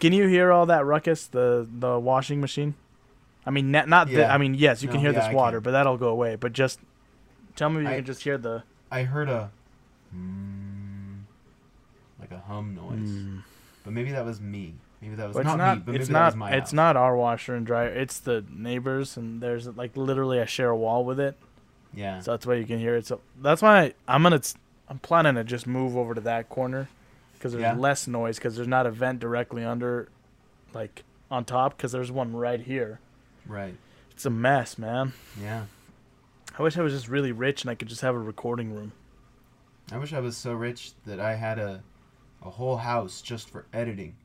[0.00, 1.26] Can you hear all that ruckus?
[1.26, 2.74] The the washing machine.
[3.46, 5.70] I mean, not, not the, I mean, yes, you can hear yeah, this water, but
[5.70, 6.36] that'll go away.
[6.36, 6.80] But just
[7.56, 8.62] tell me if you I- can just hear the.
[8.90, 9.50] I heard a,
[10.14, 11.20] mm,
[12.20, 13.42] like a hum noise,
[13.84, 14.74] but maybe that was me.
[15.00, 15.76] Maybe that was Well, not, not.
[15.78, 16.34] me, but maybe it's not.
[16.36, 16.72] my It's house.
[16.72, 17.88] not our washer and dryer.
[17.88, 21.36] It's the neighbors, and there's like literally I share a wall with it,
[21.94, 22.20] Yeah.
[22.20, 23.06] so that's why you can hear it.
[23.06, 24.40] So that's why I'm gonna.
[24.88, 26.88] I'm planning to just move over to that corner,
[27.38, 27.74] because there's Yeah.
[27.74, 28.36] less noise.
[28.38, 30.08] Because there's not a vent directly under,
[30.74, 31.76] like on top.
[31.76, 33.00] Because there's one right here.
[33.46, 33.74] right.
[34.10, 35.12] It's a mess, man.
[35.40, 35.66] Yeah.
[36.58, 38.90] I wish I was just really rich and I could just have a recording room.
[39.92, 41.82] I wish I was so rich that I had a,
[42.42, 44.16] a whole house just for editing,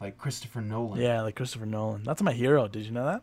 [0.00, 1.00] like Christopher Nolan.
[1.00, 2.04] Yeah, like Christopher Nolan.
[2.04, 2.68] That's my hero.
[2.68, 3.22] Did you know that?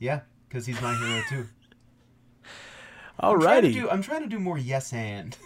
[0.00, 1.46] Yeah, because he's my hero too.
[3.20, 3.72] I'm trying, to Alrighty.
[3.74, 5.36] do, I'm trying to do more yes and.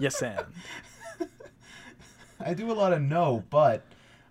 [0.00, 0.38] Yes, and.
[2.38, 3.82] I do a lot of no, but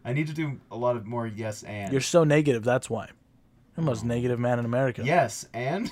[0.04, 1.92] I need to do a lot of more yes and.
[1.92, 2.64] You're so negative.
[2.64, 3.06] That's why.
[3.06, 4.08] You're the most oh.
[4.08, 5.02] negative man in America.
[5.04, 5.92] Yes, and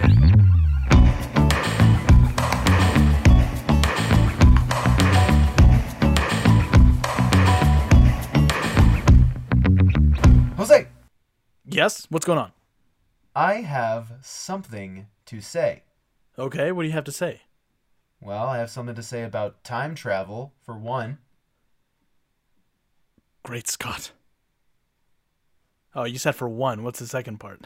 [10.56, 10.88] Jose,
[11.64, 12.06] Yes.
[12.10, 12.52] What's going on?
[13.36, 15.84] I have something to say.
[16.38, 16.72] Okay.
[16.72, 17.42] What do you have to say?
[18.20, 21.18] Well, I have something to say about time travel, for one.
[23.46, 24.10] Great Scott.
[25.94, 26.82] Oh, you said for one.
[26.82, 27.60] What's the second part?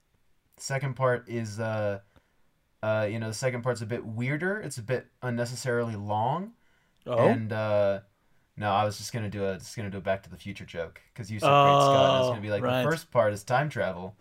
[0.58, 1.98] Second part is, uh,
[2.82, 4.60] uh, you know, the second part's a bit weirder.
[4.60, 6.52] It's a bit unnecessarily long.
[7.06, 7.26] Oh.
[7.28, 8.00] And uh,
[8.56, 10.64] no, I was just gonna do a just gonna do a Back to the Future
[10.64, 12.10] joke because you said Great Scott.
[12.10, 12.84] I was gonna be like, right.
[12.84, 14.16] the first part is time travel.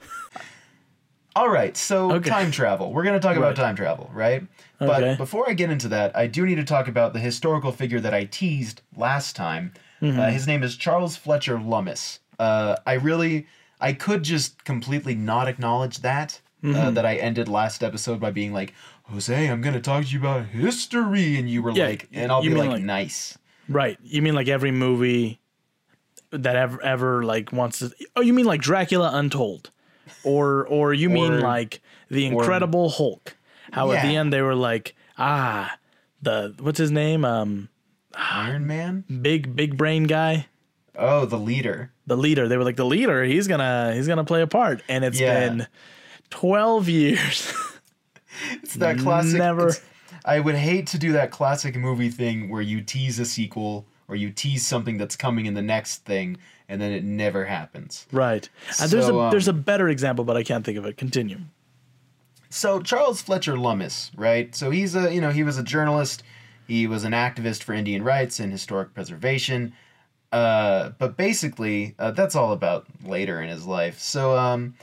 [1.37, 2.29] All right, so Okay.
[2.29, 2.91] time travel.
[2.91, 3.37] We're gonna talk Right.
[3.37, 4.41] about time travel, right?
[4.81, 4.87] Okay.
[5.11, 7.99] But before I get into that, I do need to talk about the historical figure
[8.01, 9.71] that I teased last time.
[10.05, 10.19] Mm-hmm.
[10.19, 12.19] Uh, his name is Charles Fletcher Lummis.
[12.39, 13.47] Uh, I really,
[13.79, 16.41] I could just completely not acknowledge that.
[16.63, 16.93] Uh, Mm-hmm.
[16.95, 18.73] that I ended last episode by being like,
[19.03, 22.43] Jose, I'm gonna talk to you about history, and you were Yeah, like, and I'll
[22.43, 23.37] you be mean like, like- nice.
[23.69, 23.99] right.
[24.03, 25.39] You mean like every movie
[26.31, 27.91] that ever ever like wants to?
[28.15, 29.69] Oh, you mean like Dracula Untold,
[30.23, 33.37] or or you mean like the Incredible Hulk?
[33.71, 35.77] How at the end they were like, ah,
[36.23, 37.23] the what's his name?
[37.25, 37.69] Um,
[38.17, 39.03] Iron Man?
[39.21, 40.47] big big brain guy.
[40.97, 41.91] Oh, the leader.
[42.07, 42.47] the leader.
[42.47, 43.23] They were like the leader.
[43.23, 45.47] He's gonna he's gonna play a part, and it's Yeah.
[45.49, 45.67] been
[46.29, 47.53] twelve years.
[48.61, 49.37] It's that classic.
[49.37, 49.71] Never.
[50.25, 54.17] I would hate to do that classic movie thing where you tease a sequel or
[54.17, 56.35] you tease something that's coming in the next thing
[56.67, 58.05] and then it never happens.
[58.11, 58.49] right.
[58.81, 60.97] And there's a um, there's a better example, but I can't think of it.
[60.97, 61.39] Continue.
[62.49, 64.53] So Charles Fletcher Lummis, right?
[64.55, 66.21] So he's a you know he was a journalist.
[66.67, 69.73] He was an activist for Indian rights and historic preservation.
[70.31, 73.99] Uh, but basically, uh, that's all about later in his life.
[73.99, 74.75] So um,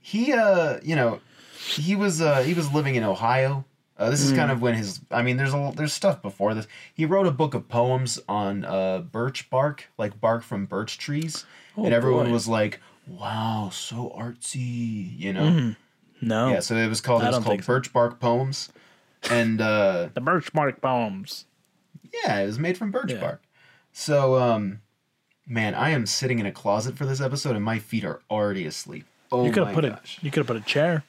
[0.00, 1.20] he uh, you know
[1.66, 3.64] he was uh, he was living in Ohio.
[3.98, 6.66] Uh, this is kind of when his I mean there's a there's stuff before this.
[6.92, 11.46] He wrote a book of poems on uh, birch bark, like bark from birch trees,
[11.76, 12.32] and everyone Oh, boy.
[12.32, 15.74] was like, "Wow, so artsy," you know.
[16.20, 17.66] No, Yeah, so it was called it was called so.
[17.66, 18.70] Birch Bark Poems,
[19.30, 21.46] and uh, the birch bark poems.
[22.24, 23.20] yeah, it was made from birch Yeah.
[23.20, 23.42] bark.
[23.92, 24.80] So, um,
[25.46, 28.64] man, I am sitting in a closet for this episode, and my feet are already
[28.66, 29.04] asleep.
[29.30, 30.18] Oh You could have put gosh!
[30.18, 30.24] it.
[30.24, 31.04] You could have put a chair.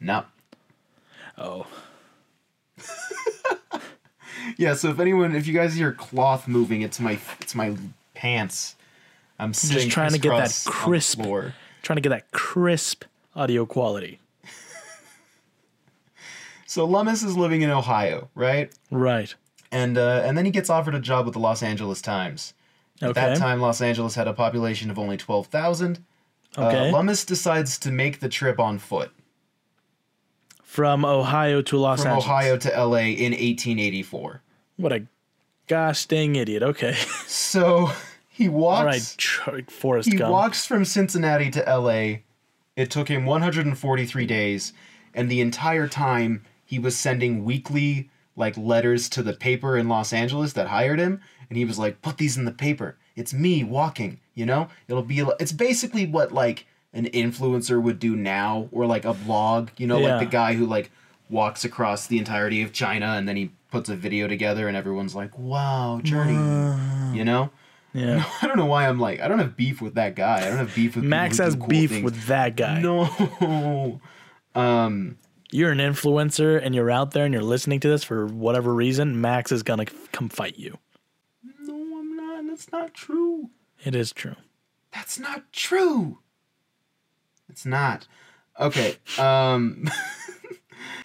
[0.00, 0.24] No,
[1.38, 1.66] Oh,
[4.56, 4.74] yeah.
[4.74, 7.76] So if anyone, if you guys hear cloth moving, it's my it's my
[8.14, 8.76] pants.
[9.38, 11.22] I'm sitting trying to get that crisp-
[11.82, 13.04] trying to get that crisp
[13.34, 14.18] audio quality.
[16.72, 18.72] So Lummis is living in Ohio, right?
[18.90, 19.34] Right.
[19.70, 22.54] and uh, and then he gets offered a job with the Los Angeles Times.
[23.02, 23.08] Okay.
[23.10, 26.02] At that time, Los Angeles had a population of only twelve thousand.
[26.56, 26.88] Okay.
[26.88, 29.10] Uh, Lummis decides to make the trip on foot
[30.62, 32.24] From Ohio to Los Angeles.
[32.24, 32.46] from Angeles.
[32.46, 33.10] Ohio to L.A.
[33.12, 34.40] in 1884.
[34.78, 35.06] What a
[35.66, 36.62] gosh dang idiot.
[36.62, 36.96] Okay.
[37.26, 37.90] So
[38.30, 38.80] he walks.
[38.80, 39.14] All right,
[39.66, 40.32] Ch- Forrest He Gump.
[40.32, 42.22] walks from Cincinnati to L.A.
[42.76, 44.72] It took him 143 days,
[45.12, 50.10] and the entire time he was sending weekly like letters to the paper in Los
[50.12, 51.20] Angeles that hired him,
[51.50, 52.96] and he was like, "Put these in the paper.
[53.14, 54.20] It's me walking.
[54.34, 55.18] You know, it'll be.
[55.38, 56.64] It's basically what like
[56.94, 59.68] an influencer would do now, or like a vlog.
[59.76, 60.16] You know, Yeah.
[60.16, 60.90] like the guy who like
[61.28, 65.14] walks across the entirety of China and then he puts a video together, and everyone's
[65.14, 66.38] like, "Wow, journey."
[67.16, 67.50] you know.
[67.94, 68.24] Yeah.
[68.42, 70.38] I don't know why I'm like I don't have beef with that guy.
[70.46, 72.02] I don't have beef with Max has cool beef things.
[72.04, 72.80] with that guy.
[72.80, 74.00] No.
[74.54, 75.16] Um
[75.52, 79.20] You're an influencer and you're out there and you're listening to this for whatever reason.
[79.20, 80.78] Max is gonna come fight you.
[81.60, 82.46] No, I'm not.
[82.46, 83.50] That's not true.
[83.84, 84.36] It is true.
[84.94, 86.20] That's not true.
[87.50, 88.08] It's not.
[88.58, 88.96] Okay.
[89.18, 89.90] Um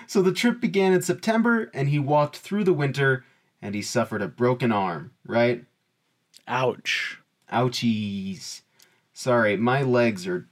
[0.08, 3.26] So the trip began in September and he walked through the winter
[3.62, 5.66] and he suffered a broken arm, right?
[6.48, 7.20] Ouch.
[7.52, 8.62] Ouchies.
[9.14, 10.48] Sorry, my legs are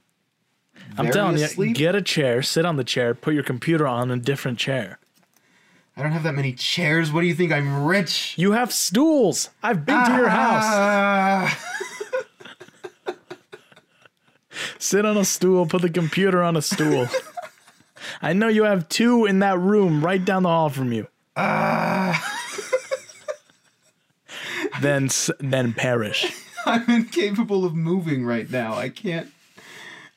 [0.98, 4.16] I'm telling you, get a chair, sit on the chair, put your computer on a
[4.16, 4.98] different chair.
[5.96, 7.10] I don't have that many chairs.
[7.10, 7.52] What do you think?
[7.52, 8.34] I'm rich.
[8.36, 9.50] You have stools.
[9.62, 10.64] I've been to your house.
[10.66, 11.58] Ah.
[14.78, 17.08] Sit on a stool, put the computer on a stool.
[18.22, 21.08] I know you have two in that room right down the hall from you.
[21.36, 22.22] Ah.
[24.80, 25.08] then
[25.40, 26.32] then perish.
[26.66, 28.74] I'm incapable of moving right now.
[28.74, 29.32] I can't.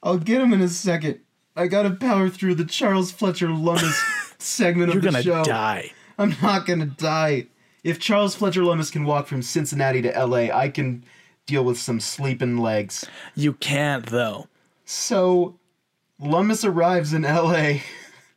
[0.02, 1.20] I'll get him in a second.
[1.56, 4.02] I gotta power through the Charles Fletcher Lummis
[4.38, 5.36] segment You're of the show.
[5.36, 5.92] You're gonna die.
[6.18, 7.48] I'm not gonna die.
[7.84, 11.04] If Charles Fletcher Lummis can walk from Cincinnati to LA, I can
[11.46, 13.06] deal with some sleeping legs.
[13.36, 14.48] You can't though.
[14.86, 15.60] So,
[16.20, 17.80] Lummis arrives in LA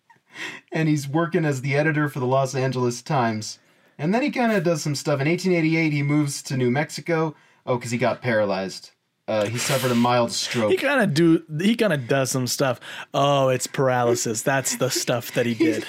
[0.73, 3.59] and he's working as the editor for the Los Angeles Times.
[3.99, 5.20] And then he kind of does some stuff.
[5.20, 7.35] In 1888, he moves to New Mexico.
[7.67, 8.91] Oh, because he got paralyzed.
[9.29, 10.71] Uh, he suffered a mild stroke.
[10.73, 11.43] He kind of do.
[11.61, 12.81] He kind of does some stuff.
[13.15, 14.43] Oh, it's paralysis.
[14.43, 15.85] That's the stuff that he did.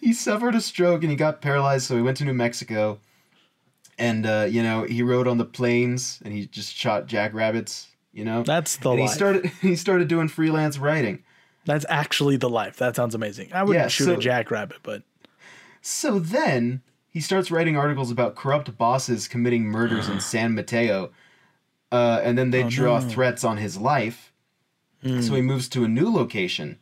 [0.00, 2.98] he suffered a stroke and he got paralyzed, so he went to New Mexico.
[3.98, 8.24] And, uh, you know, he rode on the plains and he just shot jackrabbits, you
[8.24, 8.42] know?
[8.42, 9.14] That's the and he life.
[9.14, 11.22] started he started doing freelance writing.
[11.66, 12.78] That's actually the life.
[12.78, 13.50] That sounds amazing.
[13.52, 15.02] I wouldn't Yeah, shoot so- a jackrabbit, but
[15.82, 21.10] So then he starts writing articles about corrupt bosses committing murders in San Mateo.
[21.92, 23.02] Uh, and then they draw Oh, no.
[23.04, 23.08] Hmm.
[23.10, 24.32] threats on his life.
[25.04, 26.78] So he moves to a new location.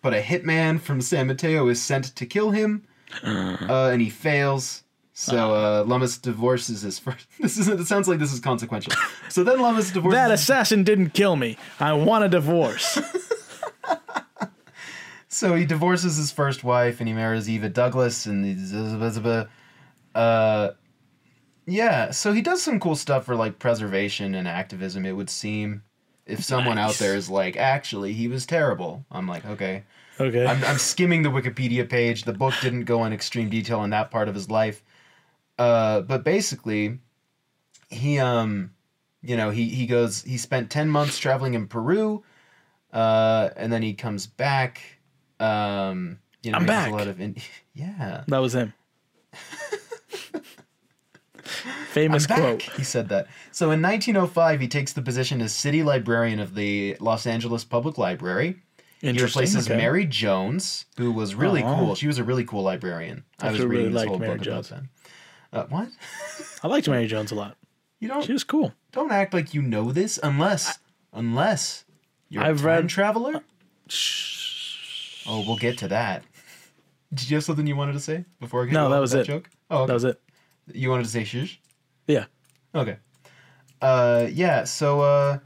[0.00, 2.84] But a hitman from San Mateo is sent to kill him.
[3.22, 4.84] Uh, and he fails.
[5.12, 7.26] So uh, Lummis divorces his first.
[7.40, 7.80] This isn't.
[7.80, 8.92] It sounds like this is consequential.
[9.28, 10.16] So then Lummis divorces.
[10.16, 11.56] that assassin didn't kill me.
[11.80, 12.98] I want a divorce.
[15.30, 18.72] So he divorces his first wife and he marries Eva Douglas and he's
[20.14, 20.70] uh
[21.68, 25.82] yeah, so he does some cool stuff for like preservation and activism it would seem.
[26.24, 29.04] If someone out there is like, actually, he was terrible.
[29.10, 29.84] I'm like, okay.
[30.20, 30.46] Okay.
[30.46, 32.24] I'm, I'm skimming the Wikipedia page.
[32.24, 34.82] The book didn't go in extreme detail in that part of his life.
[35.58, 36.98] Uh, but basically,
[37.88, 38.72] he um,
[39.22, 40.22] you know, he he goes.
[40.22, 42.22] He spent ten months traveling in Peru,
[42.92, 44.80] uh, and then he comes back.
[45.40, 46.92] Um, you know, I'm back.
[46.92, 47.36] A lot of in-
[47.74, 48.24] yeah.
[48.26, 48.72] that was him.
[51.90, 52.62] Famous quote.
[52.62, 53.26] He said that.
[53.52, 57.98] So in 1905, he takes the position as city librarian of the Los Angeles Public
[57.98, 58.56] Library.
[59.00, 59.76] He replaces okay.
[59.76, 61.76] Mary Jones, who was really Aw.
[61.78, 61.94] cool.
[61.94, 63.24] She was a really cool librarian.
[63.40, 64.70] I, I was really reading this liked whole Mary book Jones.
[64.70, 64.82] about
[65.52, 65.58] that.
[65.58, 65.88] Uh, what?
[66.64, 67.56] I liked Mary Jones a lot.
[68.00, 68.72] You don't She was cool.
[68.92, 70.78] don't act like you know this unless
[71.12, 71.84] unless
[72.28, 73.42] you're I've a time read- traveler.
[75.26, 76.24] Oh, we'll get to that.
[77.14, 79.22] Did you have something you wanted to say before I get No, that was with
[79.22, 79.26] it.
[79.26, 79.48] Joke?
[79.70, 79.86] Oh, okay.
[79.86, 80.20] That was it.
[80.74, 81.60] You wanted to say shush.
[82.06, 82.26] Yeah.
[82.74, 82.96] Okay.
[83.80, 84.64] Uh, yeah.
[84.64, 85.38] So uh,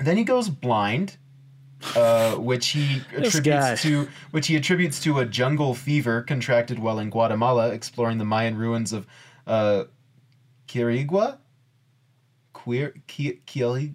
[0.00, 1.16] then he goes blind,
[1.94, 7.10] uh, which he attributes to which he attributes to a jungle fever contracted while in
[7.10, 9.06] Guatemala exploring the Mayan ruins of
[9.46, 9.84] uh,
[10.68, 11.38] Quirigua.
[12.52, 13.94] Queer Qui- Quili-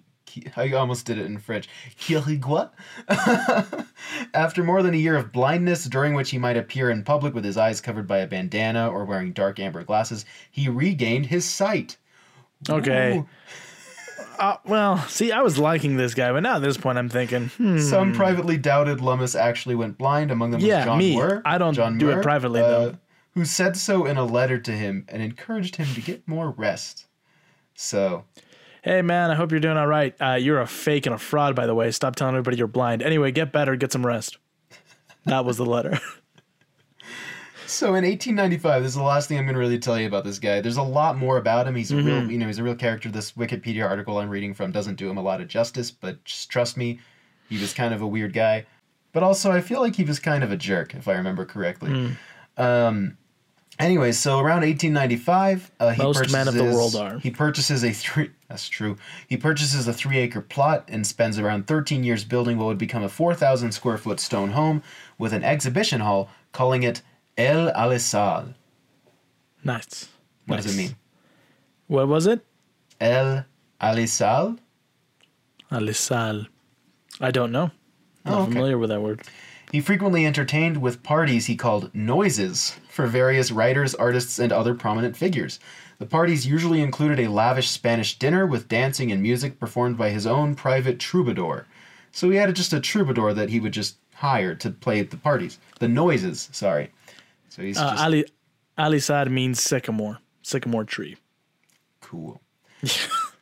[0.56, 1.68] I almost did it in French.
[1.98, 2.70] Quirigua.
[4.34, 7.44] After more than a year of blindness, during which he might appear in public with
[7.44, 11.96] his eyes covered by a bandana or wearing dark amber glasses, he regained his sight.
[12.68, 13.24] Okay.
[14.38, 17.48] Uh, well, see, I was liking this guy, but now at this point, I'm thinking,
[17.48, 17.78] hmm.
[17.78, 20.30] Some privately doubted Lummis actually went blind.
[20.30, 21.14] Among them was Yeah, John me.
[21.14, 21.42] Muir.
[21.44, 22.98] I don't John do it privately, uh, though.
[23.34, 27.06] Who said so in a letter to him and encouraged him to get more rest.
[27.74, 28.24] So,
[28.82, 30.14] Hey, man, I hope you're doing all right.
[30.20, 31.90] Uh, you're a fake and a fraud, by the way.
[31.92, 33.00] Stop telling everybody you're blind.
[33.02, 34.38] Anyway, get better, get some rest.
[35.24, 36.00] That was the letter.
[37.66, 40.24] so in 1895, this is the last thing I'm going to really tell you about
[40.24, 40.60] this guy.
[40.60, 41.76] There's a lot more about him.
[41.76, 42.06] He's a Mm-hmm.
[42.06, 43.08] real, you know, he's a real character.
[43.08, 46.50] This Wikipedia article I'm reading from doesn't do him a lot of justice, but just
[46.50, 46.98] trust me,
[47.48, 48.66] he was kind of a weird guy.
[49.12, 51.90] But also, I feel like he was kind of a jerk, if I remember correctly.
[51.90, 52.62] Hmm.
[52.62, 53.18] Um,
[53.78, 57.18] Anyways, so around 1895, uh, he Most purchases, men of the world are.
[57.18, 58.30] He purchases a three.
[58.48, 58.96] That's true.
[59.26, 63.08] He purchases a three-acre plot and spends around 13 years building what would become a
[63.08, 64.82] 4,000 square foot stone home
[65.18, 67.00] with an exhibition hall, calling it
[67.38, 68.54] El Alisal.
[69.64, 70.08] nice.
[70.46, 70.64] What nice.
[70.64, 70.96] does it mean?
[71.86, 72.44] What was it?
[73.00, 73.46] El
[73.80, 74.58] Alisal.
[75.70, 76.46] Alisal.
[77.20, 77.70] I don't know.
[78.24, 78.52] Not Oh, okay.
[78.52, 79.22] familiar with that word.
[79.72, 85.16] He frequently entertained with parties he called noises for various writers, artists, and other prominent
[85.16, 85.58] figures.
[85.98, 90.26] The parties usually included a lavish Spanish dinner with dancing and music performed by his
[90.26, 91.66] own private troubadour.
[92.12, 95.16] So he had just a troubadour that he would just hire to play at the
[95.16, 95.58] parties.
[95.80, 96.90] The noises, sorry.
[97.48, 98.24] So he's Uh, just Ali
[98.78, 101.16] Ali Sad means sycamore, sycamore tree.
[102.00, 102.40] cool.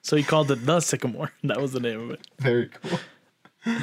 [0.02, 1.30] So he called it the sycamore.
[1.44, 2.26] That was the name of it.
[2.38, 2.98] Very cool.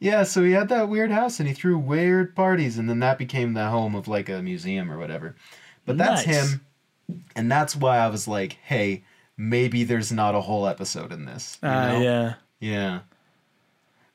[0.00, 3.18] yeah, so he had that weird house and he threw weird parties, and then that
[3.18, 5.36] became the home of like a museum or whatever.
[5.86, 6.50] But that's Nice.
[6.52, 6.60] him,
[7.36, 9.04] and that's why I was like, hey,
[9.36, 11.58] maybe there's not a whole episode in this.
[11.62, 12.34] you Uh, yeah.
[12.60, 13.00] Yeah.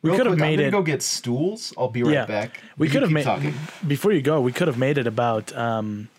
[0.01, 0.71] We could have quick, I'm made it.
[0.71, 1.73] Go get stools.
[1.77, 2.61] I'll be right yeah, back.
[2.77, 3.55] we could have made talking.
[3.87, 4.39] before you go.
[4.39, 6.09] We could have made it about um,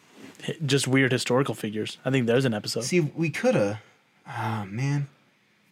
[0.64, 1.98] just weird historical figures.
[2.04, 2.82] I think there's an episode.
[2.82, 3.78] See, we could have.
[4.26, 5.06] Ah, man.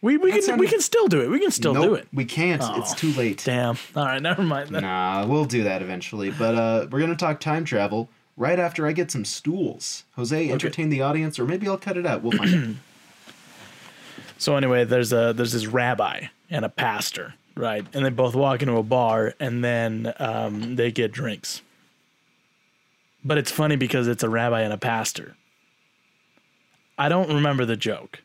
[0.01, 1.29] We we can sounded- we can still do it.
[1.29, 2.07] We can still nope, do it.
[2.13, 2.61] We can't.
[2.77, 2.95] It's Oh.
[2.95, 3.41] too late.
[3.45, 3.77] Damn.
[3.95, 4.69] All right, never mind.
[4.69, 4.83] Then.
[4.83, 6.31] Nah, we'll do that eventually.
[6.31, 10.03] But uh, we're gonna talk time travel right after I get some stools.
[10.15, 12.21] Jose, entertain the audience, or maybe I'll cut it out.
[12.21, 12.75] We'll find out.
[14.37, 17.85] So anyway, there's a there's this rabbi and a pastor, right?
[17.93, 21.61] And they both walk into a bar, and then um, they get drinks.
[23.23, 25.37] But it's funny because it's a rabbi and a pastor.
[26.97, 28.21] I don't remember the joke.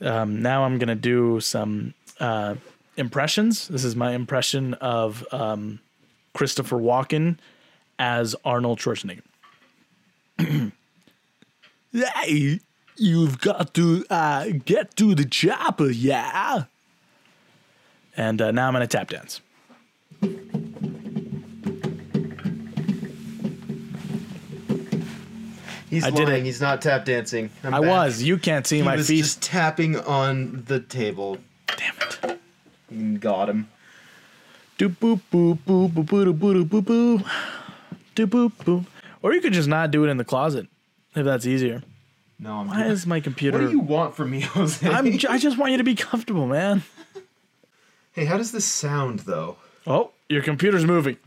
[0.00, 2.54] Um, now I'm gonna do some uh,
[2.96, 3.68] impressions.
[3.68, 5.80] This is my impression of um,
[6.34, 7.38] Christopher Walken
[7.98, 9.22] as Arnold Schwarzenegger.
[11.92, 12.60] hey,
[12.96, 16.64] you've got to uh, get to the chopper, yeah.
[18.16, 19.40] And uh, now I'm gonna tap dance.
[25.90, 26.42] He's I did lying.
[26.42, 26.44] it.
[26.46, 27.50] He's not tap dancing.
[27.64, 27.88] I'm I back.
[27.88, 28.22] was.
[28.22, 29.18] You can't see He my was feet.
[29.18, 31.38] just tapping on the table.
[31.76, 31.94] Damn
[32.90, 33.20] it.
[33.20, 33.68] Got him.
[34.78, 37.24] Doop boop boop boop boop boop boop boop boop.
[38.14, 38.86] Doop boop boop.
[39.22, 40.68] Or you could just not do it in the closet,
[41.16, 41.82] if that's easier.
[42.38, 42.68] No, I'm.
[42.68, 43.58] Why is my computer?
[43.58, 44.86] what do you want from me, Jose?
[44.88, 45.18] I'm.
[45.18, 46.82] j- I just want you to be comfortable, man.
[48.12, 49.56] hey, how does this sound though?
[49.86, 51.16] Oh, your computer's moving.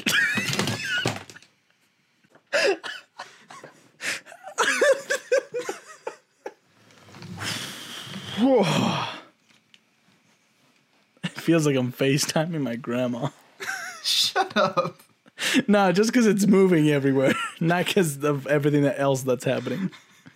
[11.24, 13.30] it feels like I'm FaceTiming my grandma.
[14.04, 15.02] Shut up.
[15.68, 19.90] No, just because it's moving everywhere, not because of everything that else that's happening.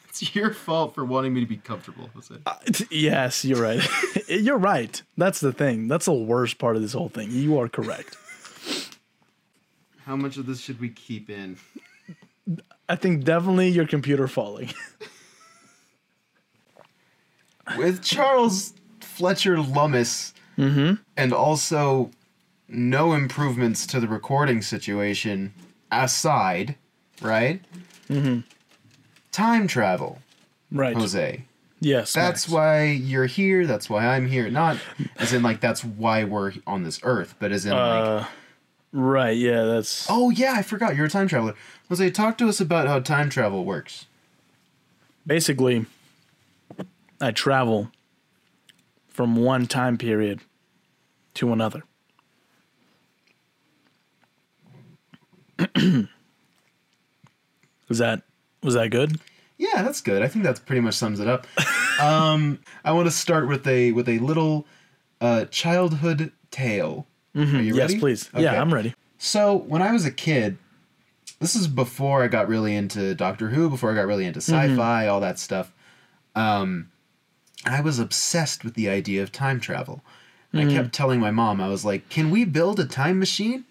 [0.10, 2.10] It's your fault for wanting me to be comfortable.
[2.16, 2.34] Jose.
[2.46, 2.56] Uh,
[2.90, 3.88] yes, you're right.
[4.30, 5.00] Eh, you're right.
[5.18, 5.88] That's the thing.
[5.88, 7.30] That's the worst part of this whole thing.
[7.30, 8.18] You are correct.
[10.06, 11.58] How much of this should we keep in?
[12.90, 14.74] I think definitely your computer falling.
[17.78, 22.12] With Charles Fletcher Lummis, and also
[22.68, 25.54] no improvements to the recording situation
[25.92, 26.76] aside,
[27.22, 27.62] right?
[28.10, 28.42] Mm-hmm.
[29.32, 30.20] Time travel,
[30.72, 30.96] Right.
[30.96, 31.44] Jose.
[31.82, 32.14] Yes.
[32.14, 32.50] That's Max.
[32.50, 33.68] why you're here.
[33.68, 34.50] That's why I'm here.
[34.50, 34.78] Not
[35.18, 38.26] as in like that's why we're on this earth, but as in like, Uh,
[38.94, 39.36] right.
[39.38, 39.64] Yeah.
[39.64, 40.08] That's.
[40.10, 41.54] oh yeah, I forgot you're a time traveler.
[41.90, 44.06] Jose, talk to us about how time travel works.
[45.28, 45.86] basically
[47.22, 47.92] I travel
[49.08, 50.42] from one time period
[51.36, 51.84] to another.
[57.88, 58.24] was that
[58.64, 59.20] was that good?
[59.58, 60.22] Yeah, that's good.
[60.22, 61.48] I think that pretty much sums it up.
[62.02, 64.68] um, I want to start with a with a little
[65.22, 67.08] uh, childhood tale.
[67.36, 67.60] Are you Mm-hmm.
[67.76, 68.00] yes, ready?
[68.00, 68.30] please.
[68.34, 68.44] Okay.
[68.44, 68.94] Yeah, I'm ready.
[69.18, 70.58] So when I was a kid,
[71.40, 75.08] this is before I got really into Doctor Who, before I got really into sci-fi,
[75.08, 75.74] all that stuff.
[76.36, 76.92] Um,
[77.64, 80.04] I was obsessed with the idea of time travel.
[80.52, 83.66] And I kept telling my mom, I was like, "Can we build a time machine?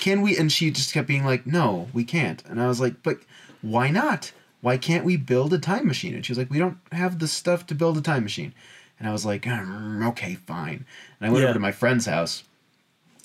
[0.00, 3.02] Can we?" And she just kept being like, "No, we can't." And I was like,
[3.02, 3.18] "But
[3.60, 4.32] why not?
[4.62, 7.28] Why can't we build a time machine?" And she was like, "We don't have the
[7.28, 8.54] stuff to build a time machine."
[8.98, 10.86] And I was like, "Mm, "Okay, fine."
[11.20, 11.48] And I went Yeah.
[11.48, 12.44] over to my friend's house.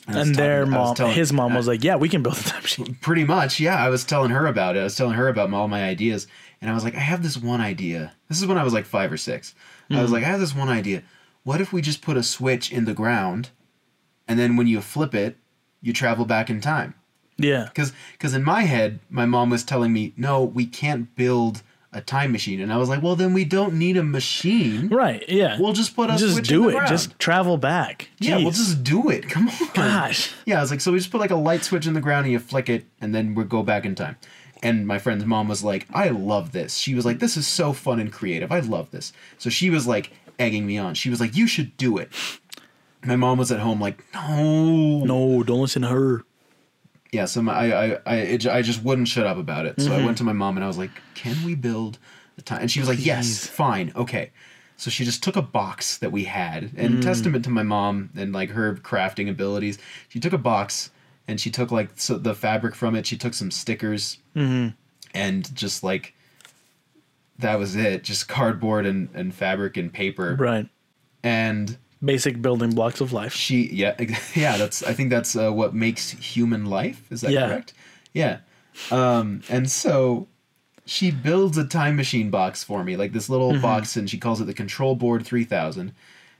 [0.07, 2.61] And talking- their mom, telling- his mom was like, "Yeah, we can build a time
[2.61, 3.75] machine." Pretty much, yeah.
[3.75, 4.81] I was telling her about it.
[4.81, 6.27] I was telling her about all my ideas,
[6.65, 8.13] and I was like, I have this one idea.
[8.27, 9.55] This is when I was like five or 6
[9.91, 10.15] I was hmm.
[10.15, 11.03] like, I have this one idea.
[11.43, 13.51] What if we just put a switch in the ground,
[14.27, 15.37] and then when you flip it,
[15.79, 16.95] you travel back in time?
[17.37, 21.61] Yeah, Because because in my head, my mom was telling me, no, we can't build
[21.93, 24.87] a time machine, and I was like, well, then we don't need a machine.
[24.87, 25.23] right.
[25.29, 26.73] Yeah, We'll just put a just switch do in it.
[26.77, 26.87] ground.
[26.87, 28.09] Just travel back.
[28.17, 29.29] yeah, we'll just do it.
[29.29, 29.69] Come on.
[29.75, 30.33] Gosh.
[30.47, 32.25] Yeah, I was like, so we just put like a light switch in the ground
[32.25, 34.15] and you flick it, and then we go back in time.
[34.65, 36.75] And my friend's mom was like, I love this.
[36.77, 38.51] She was like, this is so fun and creative.
[38.51, 39.13] I love this.
[39.37, 40.95] So she was like egging me on.
[40.95, 42.09] She was like, you should do it.
[43.03, 45.05] My mom was at home like, no.
[45.05, 46.23] No, don't listen to her.
[47.11, 49.79] Yeah, so my, I, I, I, it, I just wouldn't shut up about it.
[49.79, 51.99] So I went to my mom and I was like, can we build
[52.35, 52.61] the time.
[52.61, 54.31] And she was like, yes, fine, okay.
[54.77, 56.85] So she just took a box that we had, Mm.
[56.85, 59.77] and testament to my mom and like her crafting abilities.
[60.09, 60.89] She took a box
[61.27, 63.05] and she took like so the fabric from it.
[63.05, 64.69] She took some stickers Mm-hmm.
[65.13, 66.13] and just like
[67.39, 70.35] that was it, just cardboard and, and fabric and paper.
[70.39, 70.67] Right.
[71.23, 73.33] And Basic building blocks of life.
[73.33, 73.95] she, yeah,
[74.35, 77.11] yeah, that's I think that's uh, what makes human life.
[77.11, 77.47] Is that Yeah.
[77.47, 77.73] correct?
[78.13, 78.39] Yeah.
[78.91, 80.27] Um, and so
[80.85, 83.61] she builds a time machine box for me, like this little Mm-hmm.
[83.61, 85.93] box, and she calls it the Control Board 3000.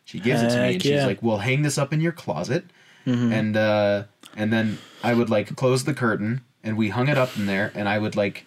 [0.04, 1.06] She gives it to me, and she's yeah.
[1.08, 2.66] Like, "Well, hang this up in your closet,"
[3.06, 4.04] and uh,
[4.36, 7.72] and then I would like close the curtain, and we hung it up in there,
[7.76, 8.46] and I would like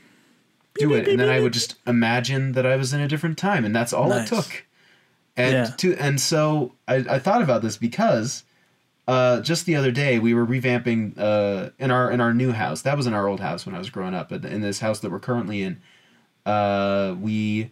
[0.79, 3.65] do it, and then I would just imagine that I was in a different time,
[3.65, 4.31] and that's all Nice.
[4.31, 4.65] it took.
[5.37, 5.65] And Yeah.
[5.79, 8.43] to and so I, I thought about this because
[9.07, 12.83] uh, just the other day we were revamping uh, in our in our new house.
[12.83, 14.99] That was in our old house when I was growing up, but in this house
[15.01, 15.81] that we're currently in,
[16.47, 17.71] uh, we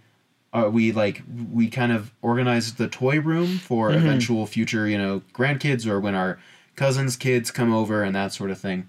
[0.52, 3.98] uh, we like we kind of organized the toy room for Mm-hmm.
[4.06, 6.38] eventual future you know grandkids or when our
[6.76, 8.88] cousins' kids come over and that sort of thing.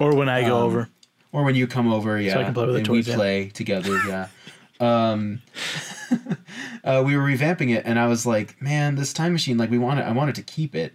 [0.00, 0.88] Or when I go Um, over.
[1.30, 3.16] Or when you come over, yeah, I can play with the toys, we yeah.
[3.16, 4.28] play together, yeah.
[4.80, 5.42] um,
[6.84, 9.76] uh, we were revamping it, and I was like, "Man, this time machine, like, we
[9.78, 10.06] wanted.
[10.06, 10.94] I wanted to keep it,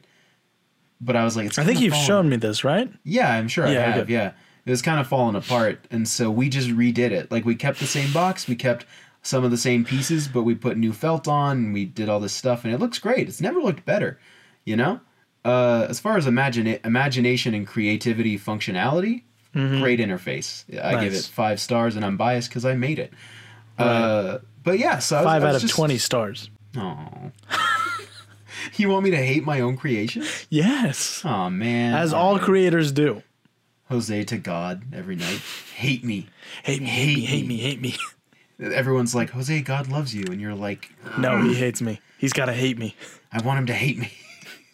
[1.00, 2.92] but I was like, it's I think you've falling- shown me this, right?
[3.04, 4.10] Yeah, I'm sure I have.
[4.10, 4.32] Yeah,
[4.66, 7.32] it was kind of falling apart, and so we just redid it.
[7.32, 8.88] Like, we kept the same box, we kept
[9.22, 12.20] some of the same pieces, but we put new felt on, and we did all
[12.20, 13.28] this stuff, and it looks great.
[13.28, 14.20] It's never looked better,
[14.66, 15.00] you know.
[15.46, 19.24] Uh, as far as imagine imagination and creativity functionality,
[19.54, 20.64] great interface.
[20.82, 23.14] I give it five stars, and I'm biased because I made it.
[23.78, 26.50] Uh, but yeah, so I was, Five I out was of just, 20 stars.
[26.78, 27.32] Oh,
[28.78, 30.24] you want me to hate my own creation?
[30.50, 31.22] Yes.
[31.26, 32.44] Oh man, As all right.
[32.44, 33.24] creators do.
[33.90, 35.42] Jose to God every night.
[35.76, 36.28] Hate me.
[36.64, 37.96] Hate me, hate me, hate me, hate me.
[38.74, 40.24] Everyone's like, Jose, God loves you.
[40.32, 42.00] And you're like, No, he hates me.
[42.18, 42.96] He's got to hate me.
[43.32, 44.12] I want him to hate me.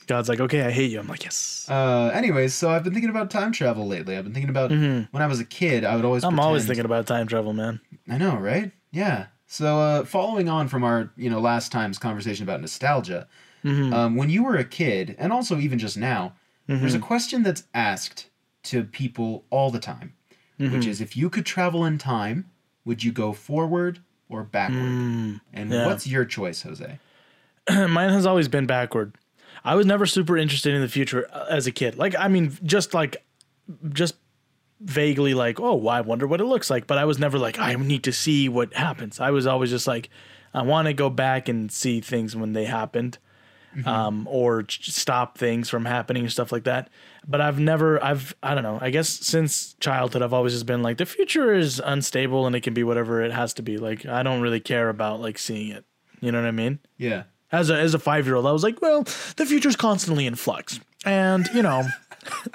[0.10, 1.00] God's like, okay, I hate you.
[1.00, 1.68] I'm like, yes.
[1.70, 4.18] Uh, anyways, so I've been thinking about time travel lately.
[4.18, 6.24] I've been thinking about when I was a kid, I would always.
[6.24, 6.34] Mm-hmm.
[6.34, 7.80] I'm always thinking about time travel, man.
[8.10, 8.72] I know, right?
[8.92, 9.28] Yeah.
[9.46, 13.28] So, uh, following on from our, you know, last time's conversation about nostalgia,
[13.64, 13.94] Mm-hmm.
[13.94, 16.34] um, when you were a kid, and also even just now,
[16.68, 17.04] there's Mm-hmm.
[17.04, 18.30] a question that's asked
[18.64, 20.14] to people all the time,
[20.58, 20.90] which Mm-hmm.
[20.90, 22.50] is if you could travel in time,
[22.86, 24.80] would you go forward or backward?
[24.80, 25.86] and Mm, yeah.
[25.86, 26.98] what's your choice, Jose?
[27.70, 29.16] Mine has always been backward.
[29.64, 31.98] I was never super interested in the future uh, as a kid.
[31.98, 33.26] Like, I mean, just like,
[33.90, 34.16] just
[34.82, 36.88] vaguely like, oh, well, I wonder what it looks like.
[36.88, 39.20] But I was never like, I need to see what happens.
[39.20, 40.10] I was always just like,
[40.54, 43.20] I want to go back and see things when they happened,
[43.86, 46.90] um, or stop things from happening and stuff like that.
[47.28, 48.80] But I've never, I've, I don't know.
[48.82, 52.62] I guess since childhood, I've always just been like, the future is unstable and it
[52.62, 53.78] can be whatever it has to be.
[53.78, 55.86] Like, I don't really care about like seeing it.
[56.20, 56.80] You know what I mean?
[56.98, 57.24] Yeah.
[57.52, 59.04] As a as a five year old, I was like, well,
[59.38, 61.88] the future's constantly in flux, and you know,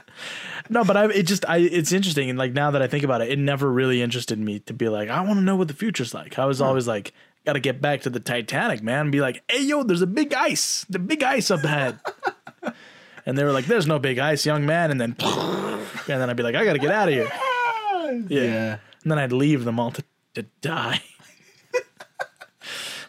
[0.68, 3.20] no, but I it just I it's interesting, and like now that I think about
[3.20, 5.74] it, it never really interested me to be like, I want to know what the
[5.74, 6.38] future's like.
[6.38, 7.12] I was always like,
[7.44, 10.06] got to get back to the Titanic, man, and be like, hey yo, there's a
[10.06, 11.98] big ice, the big ice up ahead.
[13.26, 16.36] And they were like, "There's no big ice, young man." And then, and then I'd
[16.36, 17.28] be like, "I gotta get out of here."
[18.28, 18.42] Yeah.
[18.42, 18.78] Yeah.
[19.02, 20.04] And then I'd leave them all to,
[20.34, 21.00] to die.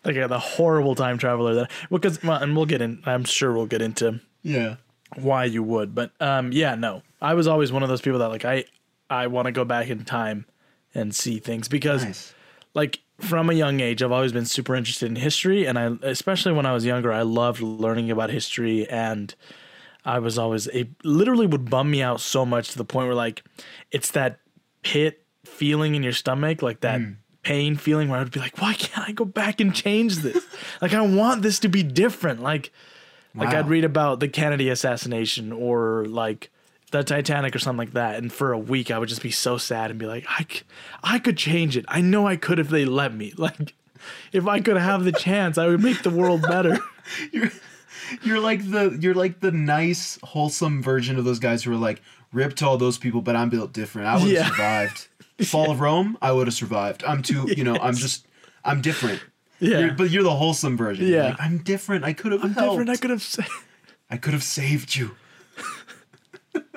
[0.05, 3.65] Like the horrible time traveler that because well, and we'll get in I'm sure we'll
[3.65, 4.75] get into Yeah.
[5.15, 5.93] why you would.
[5.95, 7.01] But um yeah, no.
[7.21, 8.65] I was always one of those people that like I
[9.09, 10.45] I want to go back in time
[10.93, 12.33] and see things because Nice.
[12.73, 16.51] like from a young age I've always been super interested in history and I especially
[16.53, 19.33] when I was younger I loved learning about history and
[20.03, 23.15] I was always it literally would bum me out so much to the point where
[23.15, 23.43] like
[23.91, 24.39] it's that
[24.83, 26.99] pit feeling in your stomach like that
[27.45, 30.43] pain feeling where I would be like why can't I go back and change this
[30.81, 32.71] like I want this to be different like
[33.37, 36.49] like I'd read about the Kennedy assassination or like
[36.91, 39.57] the Titanic or something like that, and for a week I would just be so
[39.57, 40.45] sad and be like, I,
[41.03, 41.83] I could change it.
[41.89, 43.33] I know I could if they let me.
[43.37, 43.73] Like,
[44.31, 46.77] if I could have the chance, I would make the world better.
[47.33, 47.51] You're
[48.23, 52.01] you're like the you're like the nice, wholesome version of those guys who are like,
[52.31, 54.07] ripped all those people, but I'm built different.
[54.07, 54.47] I would have Yeah.
[54.49, 55.07] survived.
[55.45, 57.03] Fall of Rome, I would have survived.
[57.03, 58.25] I'm too, you know, I'm just
[58.63, 59.21] I'm different.
[59.59, 59.79] Yeah.
[59.79, 61.07] You're- but you're the wholesome version.
[61.07, 61.29] Yeah.
[61.29, 62.05] like, I'm different.
[62.05, 62.71] I could have I'm helped.
[62.71, 62.89] different.
[62.89, 63.49] I could have
[64.09, 65.11] I could have saved you.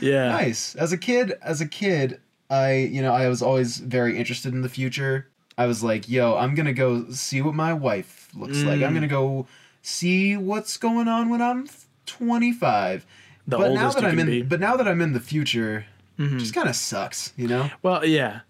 [0.00, 0.74] yeah, Nice.
[0.76, 4.62] As a kid, as a kid, I, you know, I was always very interested in
[4.62, 5.28] the future.
[5.56, 8.80] I was like, yo, I'm going to go see what my wife looks like.
[8.80, 8.86] Mm.
[8.86, 9.46] I'm going to go
[9.82, 11.68] see what's going on when I'm
[12.06, 13.06] 25.
[13.46, 14.42] The but now that I'm in be.
[14.42, 15.86] but now that I'm in the future,
[16.20, 16.38] Mhm.
[16.38, 17.70] just kind of sucks, you know?
[17.82, 18.40] Well, yeah,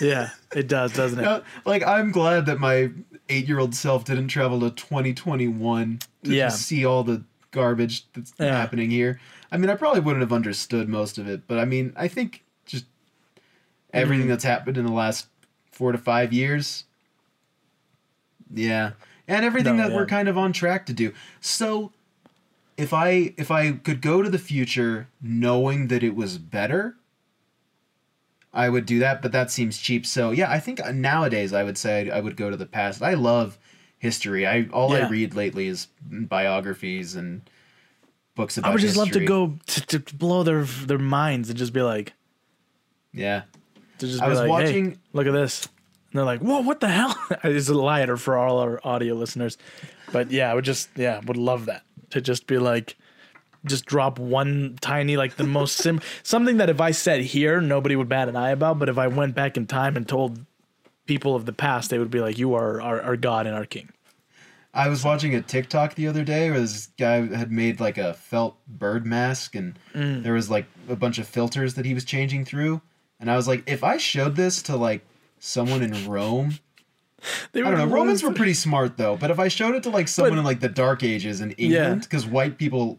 [0.00, 1.42] Yeah, it does, doesn't it?
[1.64, 2.90] Like I'm glad that my
[3.28, 6.48] eight year old self didn't travel to 2021 to Yeah.
[6.48, 8.56] see all the garbage that's Yeah.
[8.56, 9.18] happening here.
[9.50, 12.42] I mean, I probably wouldn't have understood most of it, but I mean, I think
[12.66, 12.84] just
[13.94, 14.30] everything Mhm.
[14.30, 15.28] that's happened in the last
[15.72, 16.84] four to five years.
[18.52, 18.92] Yeah.
[19.28, 19.96] And everything No, that yeah.
[19.96, 21.12] we're kind of on track to do.
[21.40, 21.92] So
[22.76, 26.96] if I if I could go to the future knowing that it was better,
[28.52, 30.06] I would do that, but that seems cheap.
[30.06, 33.02] So yeah, I think nowadays I would say I would go to the past.
[33.02, 33.58] I love
[33.98, 34.46] history.
[34.46, 37.42] I all I read lately is biographies and
[38.34, 38.70] books about.
[38.70, 41.82] I would just love to go to, to blow their their minds and just be
[41.82, 42.12] like,
[43.12, 43.42] Yeah,
[43.98, 45.68] to just I be was like, watching- hey, look at this.
[46.12, 47.14] And they're like, whoa, what the hell?
[47.44, 49.58] it's a lighter for all our audio listeners.
[50.12, 52.96] But yeah, I would just, yeah, would love that to just be like,
[53.64, 57.96] just drop one tiny, like the most sim, something that if I said here, nobody
[57.96, 58.78] would bat an eye about.
[58.78, 60.44] But if I went back in time and told
[61.06, 63.64] people of the past, they would be like, you are our, our God and our
[63.64, 63.90] King.
[64.74, 68.12] I was watching a TikTok the other day where this guy had made like a
[68.14, 70.22] felt bird mask, and Mm.
[70.22, 72.82] there was like a bunch of filters that he was changing through,
[73.18, 75.00] and I was like, if I showed this to like
[75.38, 76.58] someone in Rome,
[77.52, 77.86] They I don't know.
[77.86, 80.44] Romans were pretty smart though, but if I showed it to like someone But- in
[80.44, 82.98] like the Dark Ages in England, because white people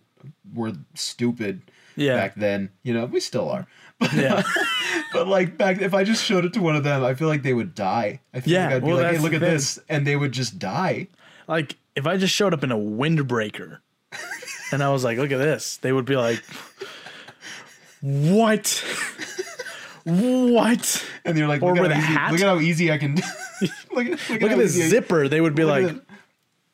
[0.53, 1.61] were stupid
[1.95, 2.15] Yeah.
[2.15, 3.67] back then, you know, we still are.
[3.99, 4.43] But, Yeah.
[5.13, 7.41] but like back, if I just showed it to one of them, I feel like
[7.43, 8.19] they would die.
[8.33, 9.49] I feel Yeah, like I'd be like, hey, look at thing.
[9.49, 11.07] this, and they would just die.
[11.47, 13.79] like if I just showed up in a windbreaker
[14.71, 16.43] and I was like, look at this, they would be like,
[18.01, 18.83] what?
[20.07, 21.05] What?
[21.25, 22.31] And you're like, Or look, with at a easy, hat?
[22.31, 23.15] look at how easy I can.
[23.91, 25.27] look at, look at Look at this easy I- zipper.
[25.27, 26.01] They would be like, it.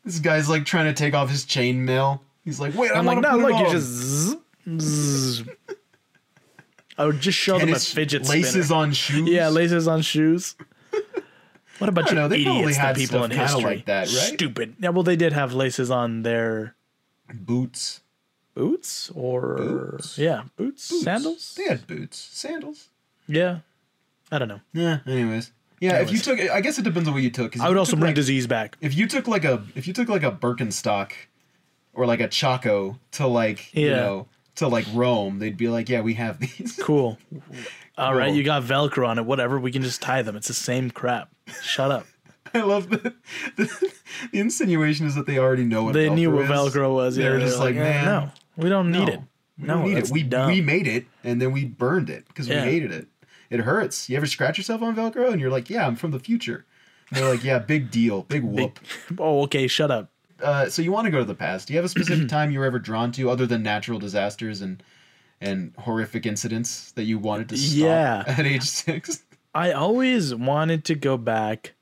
[0.05, 2.19] this guy's like trying to take off his chainmail.
[2.45, 4.35] He's like, wait, I'm like, no, look, you just zzz,
[4.79, 5.43] zzz.
[6.97, 8.79] I would just show and them a fidget laces spinner.
[8.81, 9.27] on shoes.
[9.29, 10.55] Yeah, laces on shoes.
[11.79, 13.63] What a bunch don't know, they idiots, the people in history.
[13.63, 14.07] like that, right?
[14.35, 14.75] Stupid.
[14.79, 16.75] Yeah, well, they did have laces on their
[17.33, 18.01] boots.
[18.53, 20.17] boots or Boots.
[20.19, 21.55] yeah, boots, sandals.
[21.57, 22.89] They had boots, sandals.
[23.27, 23.59] Yeah,
[24.31, 24.59] I don't know.
[24.73, 24.99] Yeah.
[25.07, 25.99] Anyways, yeah.
[26.01, 27.59] If you took, I guess it depends on what you took.
[27.59, 28.77] I would also bring like, disease back.
[28.81, 31.11] If you took like a, if you took like a Birkenstock,
[31.93, 33.95] or like a Chaco to like, you Yeah.
[33.97, 36.79] know, to like Rome, they'd be like, yeah, we have these.
[36.81, 37.17] Cool.
[37.97, 38.35] All right, Cool.
[38.37, 39.25] you got Velcro on it.
[39.25, 40.35] Whatever, we can just tie them.
[40.35, 41.29] It's the same crap.
[41.61, 42.07] Shut up.
[42.53, 43.13] I love that.
[43.55, 43.91] The,
[44.31, 46.49] the insinuation is that they already know what Velcro They Velcro knew what is.
[46.49, 47.17] Velcro was.
[47.17, 49.19] Yeah, They're they're just like, "Eh, man, no, we don't need no, it.
[49.59, 50.09] We No, don't need it.
[50.11, 50.47] We dumb.
[50.47, 52.63] we made it and then we burned it because Yeah.
[52.65, 53.07] we hated it.
[53.53, 54.09] It hurts.
[54.09, 56.65] You ever scratch yourself on Velcro and you're like, yeah, I'm from the future.
[57.09, 58.79] And they're like, yeah, big deal, big whoop.
[59.19, 59.67] Oh, okay.
[59.67, 60.09] Shut up.
[60.41, 61.67] Uh, so you want to go to the past?
[61.67, 64.61] Do you have a specific time you were ever drawn to, other than natural disasters
[64.61, 64.81] and
[65.39, 68.23] and horrific incidents that you wanted to stop Yeah.
[68.27, 69.23] at age six?
[69.53, 71.73] I always wanted to go back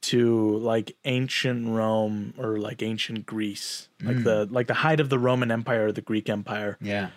[0.00, 4.06] to like ancient Rome or like ancient Greece, Mm.
[4.06, 6.78] like the like the height of the Roman Empire or the Greek Empire.
[6.80, 7.08] Yeah.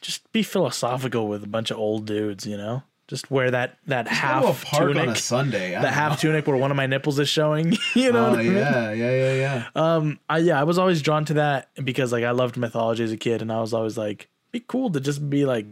[0.00, 2.82] Just be philosophical with a bunch of old dudes, you know.
[3.08, 5.74] Just wear that that a half tunic, on a Sunday.
[5.74, 6.16] I the half know.
[6.16, 7.76] tunic where one of my nipples is showing.
[7.94, 8.26] You know.
[8.26, 8.52] Oh what I mean?
[8.52, 9.68] yeah, yeah, yeah, yeah.
[9.74, 13.10] Um, I yeah, I was always drawn to that because like I loved mythology as
[13.10, 15.66] a kid, and I was always like, be cool to just be like,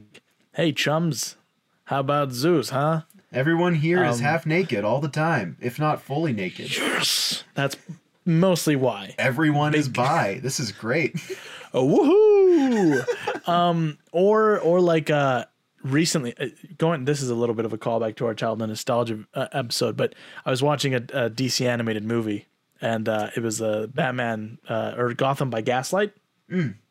[0.55, 1.37] hey chums,
[1.85, 3.03] how about Zeus, huh?
[3.33, 6.75] Everyone here is Um, half naked all the time, if not fully naked.
[6.75, 7.77] Yes, that's
[8.25, 9.15] mostly why.
[9.19, 10.41] Everyone is bi.
[10.43, 11.17] This is great.
[11.74, 13.48] Oh, woohoo!
[13.48, 15.44] um, or or like uh,
[15.83, 16.46] recently uh,
[16.79, 17.05] going.
[17.05, 20.14] This is a little bit of a callback to our childhood nostalgia uh, episode, but
[20.44, 22.46] I was watching a, a DC animated movie,
[22.81, 26.12] and uh, it was a Batman uh, or Gotham by Gaslight.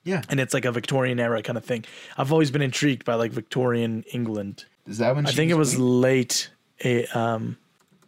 [0.03, 0.21] Yeah.
[0.29, 1.85] and it's like a Victorian era kind of thing.
[2.17, 4.65] I've always been intrigued by like Victorian England.
[4.85, 6.01] Is that when I think it was queen?
[6.01, 6.49] late.
[6.83, 7.57] A, um,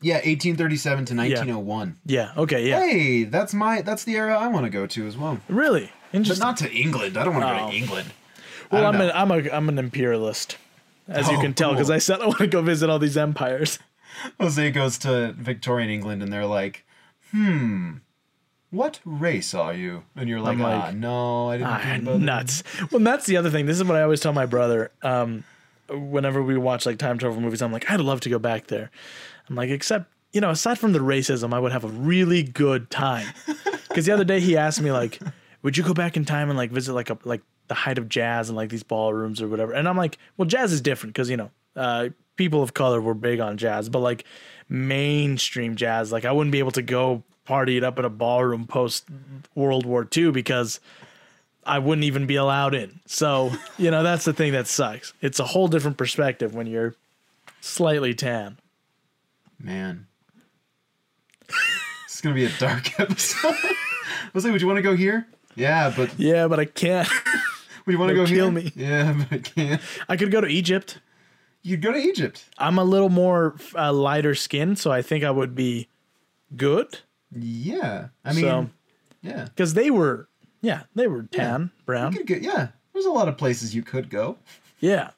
[0.02, 1.98] Yeah, 1837 to 1901.
[2.06, 2.34] yeah.
[2.36, 2.68] Okay.
[2.68, 2.82] Yeah.
[2.82, 5.40] Hey, that's my that's the era I want to go to as well.
[5.48, 7.18] Really But not to England.
[7.18, 7.72] I don't want to go Oh.
[7.72, 8.12] to England.
[8.72, 9.12] well, I'm an.
[9.14, 10.58] I'm a I'm an imperialist,
[11.08, 11.96] as you Oh, can tell, because cool.
[11.96, 13.80] I said I want to go visit all these empires.
[14.40, 16.86] Jose goes to Victorian England and they're like,
[17.32, 17.98] "Hmm,
[18.72, 22.04] what race are you?" And you're like, I'm like, "Ah, no, I didn't Ah, think
[22.04, 22.64] about that." nuts.
[22.92, 23.66] Well, that's the other thing.
[23.66, 24.92] This is what I always tell my brother.
[25.04, 25.44] Um,
[25.90, 28.92] whenever we watch like time travel movies, I'm like, I'd love to go back there.
[29.50, 32.90] I'm like, except you know, aside from the racism, I would have a really good
[32.90, 33.28] time.
[33.88, 35.20] Because the other day he asked me like,
[35.68, 38.08] would you go back in time and like visit like a like the height of
[38.08, 39.74] jazz and like these ballrooms or whatever?
[39.74, 43.14] And I'm like, well, jazz is different because you know, uh, people of color were
[43.14, 44.24] big on jazz, but like
[44.70, 48.66] mainstream jazz, like I wouldn't be able to go party it up at a ballroom
[48.66, 49.10] post
[49.56, 50.80] World War II because
[51.66, 53.02] I wouldn't even be allowed in.
[53.06, 55.12] So, you know, that's the thing that sucks.
[55.22, 56.96] It's a whole different perspective when you're
[57.60, 58.58] slightly tan.
[59.60, 60.08] Man.
[61.50, 63.54] this is gonna be a dark episode.
[63.54, 65.28] I was like, would you want to go here?
[65.58, 67.10] Yeah, but Yeah, but I can't.
[67.86, 68.64] would you want to go kill here?
[68.64, 68.72] me.
[68.76, 69.82] Yeah, but I can't.
[70.08, 71.00] I could go to Egypt.
[71.64, 72.46] You'd go to Egypt.
[72.58, 75.90] I'm a little more uh, lighter skin, so I think I would be
[76.56, 77.00] good.
[77.36, 78.08] Yeah.
[78.24, 78.70] I mean, so
[79.22, 79.46] yeah.
[79.46, 80.30] because they were,
[80.62, 82.14] yeah, they were tan, You brown.
[82.14, 82.70] could go, yeah.
[82.94, 84.38] There's a lot of places you could go.
[84.80, 85.10] Yeah.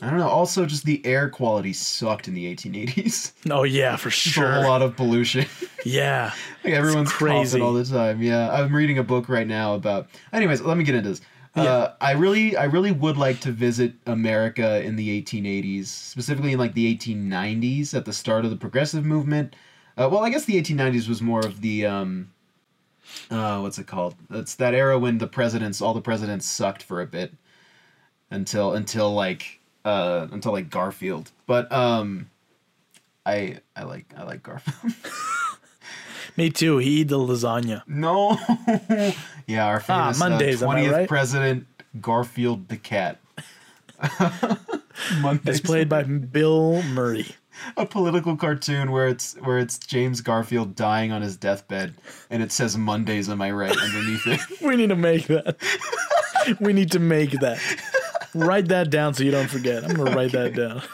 [0.00, 0.28] I don't know.
[0.28, 3.32] Also, just the air quality sucked in the 1880s.
[3.50, 4.52] Oh yeah, for sure.
[4.52, 5.46] a lot of pollution.
[5.84, 6.32] Yeah.
[6.64, 7.60] like everyone's crazy.
[7.60, 8.20] all the time.
[8.20, 10.08] Yeah, I'm reading a book right now about.
[10.32, 11.20] Anyways, let me get into this.
[11.54, 16.58] Uh, I really, I really would like to visit America in the 1880s, specifically in
[16.58, 19.56] like the 1890s, at the start of the progressive movement.
[19.96, 22.30] Uh, well, I guess the 1890s was more of the, um,
[23.30, 24.14] uh, what's it called?
[24.30, 27.32] It's that era when the presidents, all the presidents sucked for a bit,
[28.30, 29.57] until until like
[29.88, 31.30] uh, until like Garfield.
[31.46, 32.28] But um,
[33.24, 34.94] I I like I like Garfield.
[36.36, 36.78] Me too.
[36.78, 37.82] He eat the lasagna.
[37.88, 38.38] No.
[39.46, 41.08] yeah, our famous Ah, Mondays, uh, am I 20th right?
[41.08, 41.66] president,
[42.00, 43.18] Garfield the cat.
[45.20, 45.58] Mondays.
[45.58, 47.26] It's played by Bill Murray.
[47.76, 51.94] a political cartoon where it's where it's James Garfield dying on his deathbed,
[52.30, 53.28] and it says Mondays.
[53.28, 54.40] Am I right underneath it?
[54.62, 55.56] We need to make that.
[56.60, 57.58] we need to make that.
[58.34, 59.84] Write that down so you don't forget.
[59.84, 60.82] I'm gonna write that down.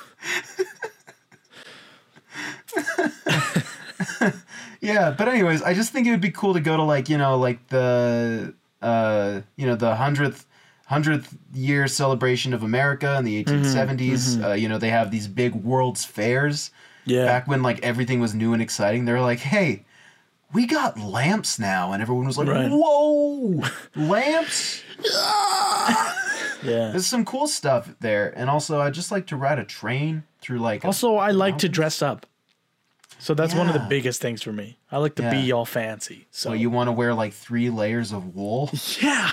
[4.81, 7.16] Yeah, but anyways, I just think it would be cool to go to like you
[7.16, 10.44] know like the uh you know the hundredth
[10.85, 14.44] hundredth year celebration of America in the 1870s.
[14.44, 16.70] Uh, you know they have these big world's fairs.
[17.07, 17.25] Yeah.
[17.27, 19.85] back when like everything was new and exciting, they're like, "Hey,
[20.53, 22.70] we got lamps now," and everyone was like, Right.
[22.70, 23.62] "Whoa,
[23.97, 24.83] lamps!"
[26.64, 26.90] Yeah.
[26.90, 30.59] There's some cool stuff there, and also I just like to ride a train through
[30.59, 30.85] like.
[30.85, 32.27] Also, I like to dress up.
[33.18, 34.77] So that's one of the biggest things for me.
[34.90, 35.55] I like to be Yeah.
[35.55, 36.27] all fancy.
[36.31, 38.70] So so you want to wear like three layers of wool?
[39.00, 39.31] Yeah.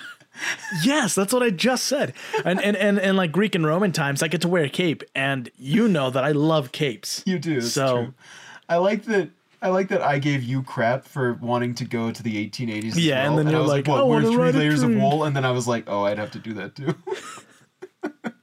[0.84, 2.14] yes, that's what I just said.
[2.46, 5.04] And, and and and like Greek and Roman times, I get to wear a cape,
[5.14, 7.22] and you know that I love capes.
[7.26, 7.60] You do.
[7.62, 8.14] So- true.
[8.70, 9.30] I like that.
[9.62, 12.98] I like that I gave you crap for wanting to go to the 1880s.
[12.98, 15.24] as Yeah, and then I you're was like, "What, "I wear three layers of wool,"
[15.24, 16.96] and then I was like, "Oh, I'd have to do that too."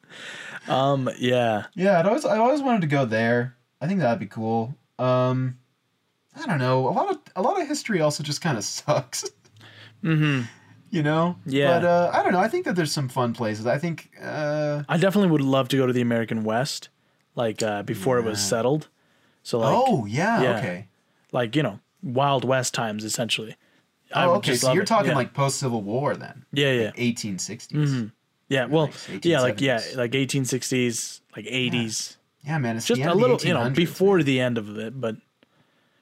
[0.68, 3.57] Um, yeah, Yeah, I'd always I always wanted to go there.
[3.81, 4.74] I think that'd be cool.
[4.98, 5.59] Um,
[6.37, 6.88] I don't know.
[6.88, 9.24] A lot of a lot of history also just kind of sucks.
[10.02, 10.42] hmm
[10.90, 11.37] You know.
[11.46, 11.78] Yeah.
[11.78, 12.38] But uh, I don't know.
[12.40, 13.66] I think that there's some fun places.
[13.66, 14.11] I think.
[14.20, 16.90] Uh, I definitely would love to go to the American West,
[17.35, 18.88] like uh, before it was settled.
[19.42, 20.59] So like, oh yeah, yeah.
[20.59, 20.88] Okay.
[21.33, 23.57] Like you know, Wild West times essentially.
[24.14, 24.55] Oh okay.
[24.55, 24.87] So you're it.
[24.87, 25.17] talking Yeah.
[25.17, 26.45] like post Civil War then.
[26.53, 27.73] yeah, yeah, 1860s.
[27.73, 28.12] Mhm.
[28.49, 28.64] yeah.
[28.67, 32.17] Well, Nice, yeah, like yeah, like 1860s, like 80s.
[32.45, 32.77] Yeah, man.
[32.77, 34.25] It's just a little, you know, before man.
[34.27, 35.17] the end of it, but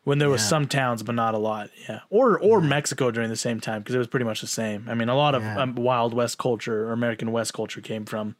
[0.04, 0.48] when there was Yeah.
[0.48, 1.70] some towns, but not a lot.
[1.88, 4.86] Yeah, or or Mexico during the same time because it was pretty much the same.
[4.88, 5.58] I mean, a lot of Yeah.
[5.60, 8.36] um, Wild West culture or American West culture came from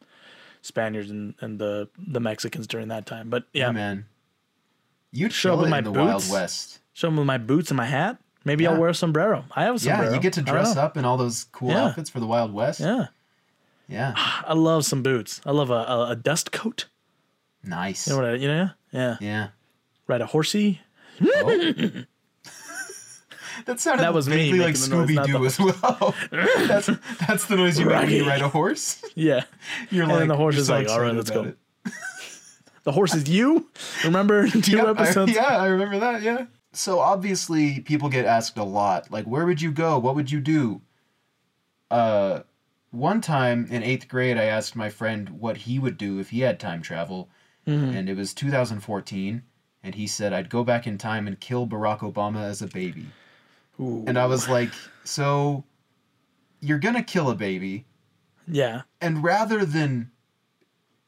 [0.61, 3.29] Spaniards and, and the the Mexicans during that time.
[3.29, 4.05] But yeah, Yeah, man.
[5.11, 6.29] You Show up with it my in the boots.
[6.29, 6.79] Wild West.
[6.93, 8.17] show them with my boots and my hat.
[8.45, 9.45] Maybe I'll wear a sombrero.
[9.55, 10.09] I have a sombrero.
[10.09, 11.85] Yeah, you get to dress up in all those cool Yeah.
[11.87, 12.79] outfits for the Wild West.
[12.79, 13.07] Yeah,
[13.87, 14.13] Yeah.
[14.17, 15.41] I love some boots.
[15.45, 16.87] I love a, a, a dust coat.
[17.63, 18.07] Nice.
[18.07, 18.29] You know what?
[18.29, 18.69] I, you know?
[18.91, 19.47] Yeah, Yeah.
[20.07, 20.81] ride a horsey.
[21.21, 21.45] Oh.
[23.65, 26.15] that sounded That was me like making the noise, Scooby Doo as well.
[26.67, 26.89] that's
[27.27, 29.03] that's the noise you make when you ride a horse.
[29.15, 29.43] Yeah,
[29.89, 31.57] You're And like the horse is so like, "All right, let's go." it.
[32.87, 33.67] The horse is you.
[34.05, 35.33] Remember two Yep, I- episodes?
[35.33, 36.21] yeah, I remember that.
[36.21, 36.45] Yeah.
[36.71, 39.99] So obviously, people get asked a lot, like, "Where would you go?
[39.99, 40.81] What would you do?"
[41.91, 42.41] Uh,
[42.91, 46.39] one time in eighth grade, I asked my friend what he would do if he
[46.41, 47.29] had time travel,
[47.67, 47.93] Mhm.
[47.95, 49.43] and it was 2014,
[49.83, 53.07] and he said, "I'd go back in time and kill Barack Obama as a baby."
[53.81, 54.05] Ooh.
[54.07, 54.71] And I was like,
[55.03, 55.65] "So,
[56.61, 57.85] you're gonna kill a baby,
[58.47, 60.11] yeah, and rather than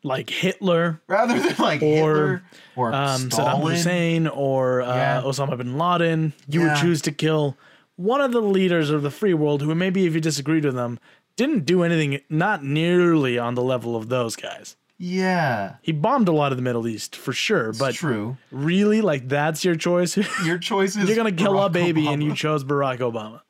[0.04, 2.44] like Hitler, rather than like Or, Hitler
[2.76, 5.22] or um, Saddam Hussein, or uh, Yeah.
[5.24, 7.58] Osama bin Laden, you would choose to kill
[7.96, 11.00] one of the leaders of the free world who maybe if you disagreed with them
[11.36, 14.76] didn't do anything not nearly on the level of those guys.
[14.98, 18.38] yeah, He bombed a lot of the Middle East for sure, it's but true.
[18.52, 20.18] really, like that's your choice.
[20.46, 23.42] Your choice is You're gonna kill a Barack baby, and you chose Barack Obama.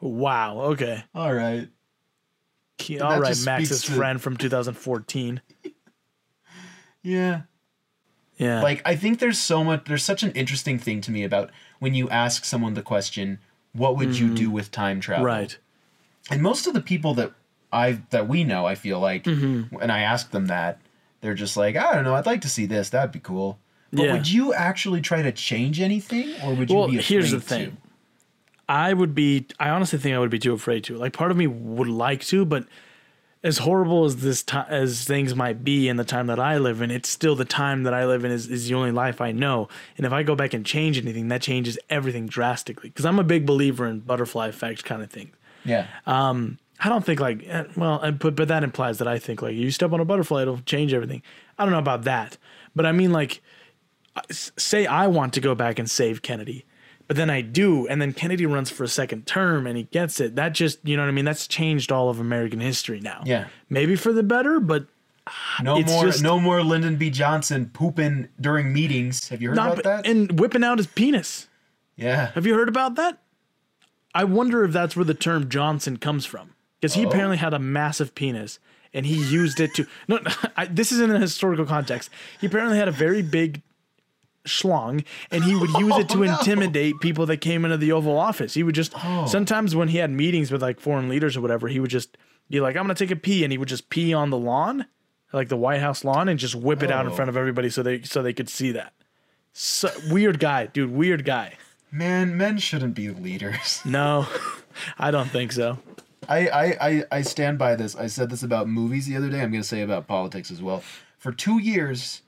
[0.00, 0.60] Wow.
[0.72, 1.02] Okay.
[1.14, 1.68] All right.
[3.00, 5.40] All right, Max's to- friend from 2014.
[7.02, 7.42] Yeah.
[8.36, 8.62] Yeah.
[8.62, 11.94] Like I think there's so much there's such an interesting thing to me about when
[11.94, 13.38] you ask someone the question,
[13.72, 15.26] what would you do with time travel?
[15.26, 15.34] Mm-hmm.
[15.40, 15.58] right.
[16.30, 17.32] And most of the people that
[17.72, 19.74] I that we know, I feel like Mm-hmm.
[19.76, 20.80] when I ask them that,
[21.20, 22.90] they're just like, I don't know, I'd like to see this.
[22.90, 23.58] That'd be cool.
[23.92, 24.12] But Yeah.
[24.14, 27.38] would you actually try to change anything, or would you Well, be afraid here's the
[27.40, 27.42] to?
[27.44, 27.76] thing.
[28.68, 29.46] I would be.
[29.58, 30.96] I honestly think I would be too afraid to.
[30.96, 32.66] Like, part of me would like to, but
[33.42, 36.82] as horrible as this time as things might be in the time that I live
[36.82, 39.32] in, it's still the time that I live in is, is the only life I
[39.32, 39.68] know.
[39.96, 42.90] And if I go back and change anything, that changes everything drastically.
[42.90, 45.32] Because I'm a big believer in butterfly effect kind of thing.
[45.64, 45.86] Yeah.
[46.06, 49.40] Um, I don't think like eh, well, and- but but that implies that I think
[49.42, 51.22] like you step on a butterfly, it'll change everything.
[51.58, 52.36] I don't know about that,
[52.76, 53.42] but I mean like,
[54.30, 56.64] say I want to go back and save Kennedy,
[57.10, 60.20] but then I do, and then Kennedy runs for a second term and he gets
[60.20, 60.36] it.
[60.36, 61.24] That just you know what I mean.
[61.24, 63.24] That's changed all of American history now.
[63.26, 63.48] Yeah.
[63.68, 64.86] maybe for the better, but
[65.60, 67.10] No It's more, just- no more Lyndon B.
[67.10, 69.28] Johnson pooping during meetings.
[69.30, 70.06] Have you heard not about that?
[70.06, 71.48] and whipping out his penis.
[71.96, 72.30] yeah.
[72.36, 73.18] Have you heard about that?
[74.14, 76.50] I wonder if that's where the term Johnson comes from.
[76.80, 77.08] Because he Oh.
[77.08, 78.60] apparently had a massive penis
[78.94, 79.86] and he used it to.
[80.06, 80.20] No,
[80.56, 82.08] I, this is in a historical context.
[82.40, 83.62] He apparently had a very big
[84.46, 86.38] schlong and he would use it to Oh, no.
[86.38, 88.54] intimidate people that came into the Oval Office.
[88.54, 88.92] He would just.
[89.04, 89.26] Oh.
[89.26, 92.16] Sometimes when he had meetings with like foreign leaders or whatever, he would just
[92.48, 93.44] be like, I'm to take a pee.
[93.44, 94.86] And he would just pee on the lawn,
[95.32, 97.14] like the White House lawn, and just whip it out in Oh.
[97.14, 98.92] front of everybody so they so they could see that.
[99.52, 100.90] So, weird guy, dude.
[100.90, 101.54] Weird guy.
[101.92, 103.80] Man, men shouldn't be leaders.
[103.84, 104.26] No,
[104.98, 105.78] I don't think so.
[106.28, 107.96] I, I, I, I stand by this.
[107.96, 109.40] I said this about movies the other day.
[109.40, 110.84] I'm going to say about politics as well.
[111.18, 112.22] For two years,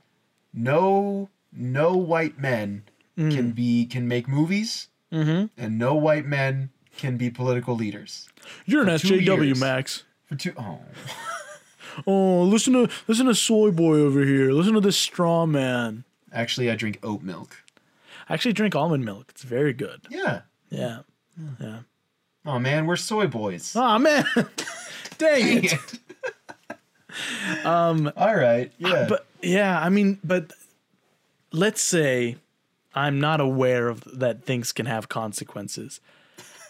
[0.52, 2.84] no no white men
[3.18, 3.34] Mm.
[3.34, 5.46] can be can make movies, Mm-hmm.
[5.62, 8.26] and no white men can be political leaders.
[8.64, 9.60] You're an SJW, years.
[9.60, 10.04] Max.
[10.24, 10.80] For two, oh,
[12.06, 14.50] Oh, listen to listen to Soy Boy over here.
[14.52, 16.04] Listen to this straw man.
[16.32, 17.62] actually, I drink oat milk.
[18.30, 19.26] I actually drink almond milk.
[19.28, 20.00] It's very good.
[20.08, 20.42] Yeah.
[20.70, 21.00] Yeah.
[21.60, 21.80] Yeah.
[22.46, 23.74] Oh man, we're soy boys.
[23.76, 24.24] Oh man.
[25.18, 25.74] Dang it.
[27.66, 27.94] All
[28.34, 28.72] right.
[28.78, 29.06] Yeah.
[29.08, 30.50] But yeah, I mean, but
[31.52, 32.36] let's say
[32.94, 36.00] I'm not aware of that things can have consequences.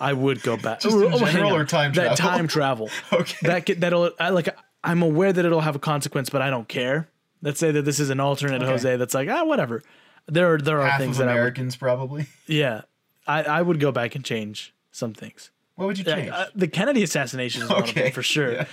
[0.01, 0.81] I would go back.
[0.81, 1.61] Just in general on.
[1.61, 2.16] or time that travel?
[2.16, 2.90] time travel.
[3.12, 3.37] Okay.
[3.47, 4.49] That could, that'll I, like
[4.83, 7.09] I'm aware that it'll have a consequence, but I don't care.
[7.40, 8.71] Let's say that this is an alternate Okay.
[8.71, 9.83] Jose that's like ah whatever.
[10.27, 12.27] There are there are Half things that I would, Americans probably.
[12.47, 12.83] yeah
[13.27, 15.51] I I would go back and change some things.
[15.77, 16.31] What would you change?
[16.31, 18.53] uh, the Kennedy assassination is one of Okay, them for sure.
[18.53, 18.64] yeah.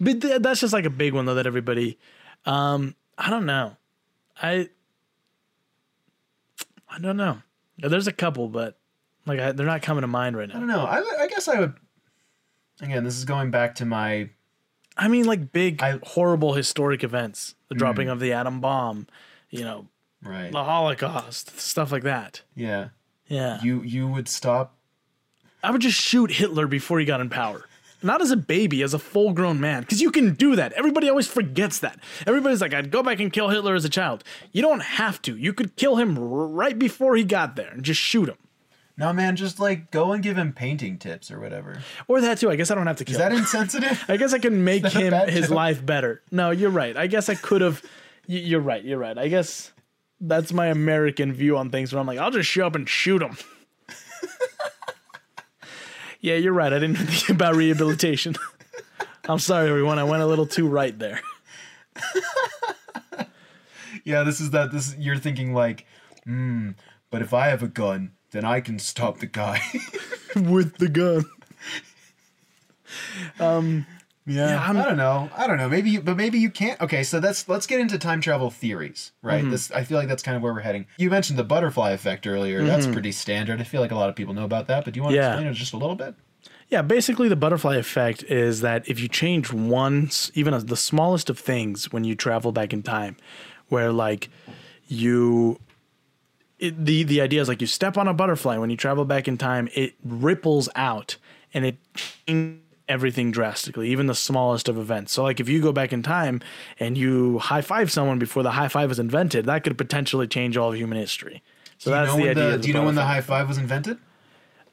[0.00, 1.98] But th- that's just like a big one though that everybody.
[2.46, 3.76] Um, I don't know.
[4.42, 4.68] I
[6.94, 7.38] I don't know.
[7.78, 8.78] There's a couple, but
[9.26, 10.56] like I, they're not coming to mind right now.
[10.56, 10.84] I don't know.
[10.84, 11.74] I, I guess I would.
[12.80, 14.30] Again, this is going back to my.
[14.96, 17.78] I mean, like big I- horrible historic events, the Hmm.
[17.78, 19.06] dropping of the atom bomb,
[19.50, 19.88] you know,
[20.22, 20.52] Right.
[20.52, 22.42] the Holocaust, stuff like that.
[22.54, 22.88] Yeah.
[23.26, 24.76] Yeah, You you would stop.
[25.62, 27.64] I would just shoot Hitler before he got in power.
[28.04, 29.80] Not as a baby, as a full grown man.
[29.80, 30.72] Because you can do that.
[30.74, 31.98] Everybody always forgets that.
[32.26, 34.22] Everybody's like, I'd go back and kill Hitler as a child.
[34.52, 35.36] You don't have to.
[35.36, 38.36] You could kill him right before he got there and just shoot him.
[38.96, 41.80] No, man, just like go and give him painting tips or whatever.
[42.06, 42.50] Or that too.
[42.50, 43.38] I guess I don't have to kill Is that him.
[43.38, 44.04] insensitive?
[44.08, 45.56] I guess I can make him his joke?
[45.56, 46.22] life better.
[46.30, 46.96] No, you're right.
[46.96, 47.82] I guess I could have.
[48.26, 48.82] You're right.
[48.82, 49.18] You're right.
[49.18, 49.70] I guess
[50.20, 53.20] that's my American view on things where I'm like, I'll just show up and shoot
[53.20, 53.36] him.
[56.24, 56.72] Yeah, you're right.
[56.72, 58.34] I didn't think about rehabilitation.
[59.28, 59.98] I'm sorry, everyone.
[59.98, 61.20] I went a little too right there.
[64.04, 64.72] yeah, this is that.
[64.72, 65.84] This you're thinking like,
[66.24, 66.70] hmm.
[67.10, 69.60] But if I have a gun, then I can stop the guy.
[70.34, 71.24] With the gun.
[74.26, 75.28] Yeah, I'm- I don't know.
[75.36, 75.68] I don't know.
[75.68, 76.80] Maybe, you, but maybe you can't.
[76.80, 79.42] Okay, so that's let's get into time travel theories, right?
[79.42, 79.50] Mm-hmm.
[79.50, 80.86] This I feel like that's kind of where we're heading.
[80.96, 82.64] You mentioned the butterfly effect earlier.
[82.64, 83.60] That's pretty standard.
[83.60, 84.84] I feel like a lot of people know about that.
[84.86, 85.24] But do you want to Mm-hmm.
[85.26, 85.34] Yeah.
[85.34, 86.14] explain it just a little bit?
[86.70, 91.28] Yeah, basically, the butterfly effect is that if you change one, s- even the smallest
[91.28, 93.16] of things, when you travel back in time,
[93.68, 94.30] where like
[94.86, 95.60] you,
[96.58, 99.28] it, the the idea is like you step on a butterfly when you travel back
[99.28, 101.16] in time, it ripples out
[101.52, 105.12] and it changes everything drastically, even the smallest of events.
[105.12, 106.40] So, like if you go back in time
[106.78, 110.56] and you high five someone before the high five was invented, that could potentially change
[110.56, 111.42] all of human history.
[111.78, 112.50] So Do that's the idea.
[112.52, 113.98] the, do you know when the high five was invented?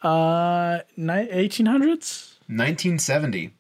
[0.04, 2.40] uh eighteen hundreds?
[2.48, 3.54] 1970.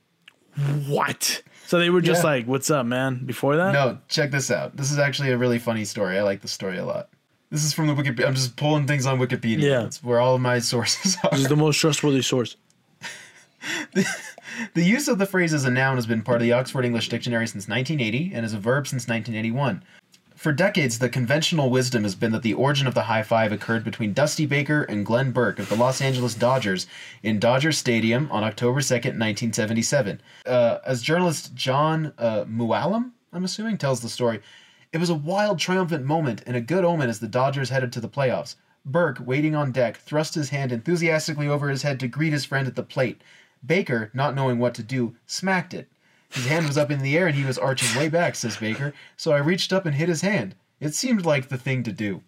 [0.87, 1.43] What?
[1.67, 2.29] So they were just Yeah.
[2.29, 4.75] like, "What's up, man?" Before that, No, check this out.
[4.75, 6.17] This is actually a really funny story.
[6.17, 7.07] I like the story a lot.
[7.51, 8.27] This is from the Wikipedia.
[8.27, 9.61] I'm just pulling things on Wikipedia.
[9.61, 9.81] Yeah.
[9.83, 11.29] That's where all of my sources are.
[11.31, 12.57] this is the most trustworthy source.
[14.73, 17.09] The use of the phrase as a noun has been part of the Oxford English
[17.09, 19.83] Dictionary since 1980 and as a verb since 1981.
[20.35, 23.83] For decades, the conventional wisdom has been that the origin of the high five occurred
[23.83, 26.87] between Dusty Baker and Glenn Burke of the Los Angeles Dodgers
[27.21, 30.19] in Dodger Stadium on October 2nd, 1977.
[30.47, 34.41] Uh, as journalist John uh, I'm assuming, tells the story,
[34.91, 38.01] It was a wild, triumphant moment and a good omen as the Dodgers headed to
[38.01, 38.55] the playoffs.
[38.83, 42.67] Burke, waiting on deck, thrust his hand enthusiastically over his head to greet his friend
[42.67, 43.21] at the plate.
[43.65, 45.87] Baker, not knowing what to do, smacked it.
[46.29, 48.93] His hand was up in the air and he was arching way back, says Baker,
[49.17, 50.55] so I reached up and hit his hand.
[50.79, 52.21] It seemed like the thing to do.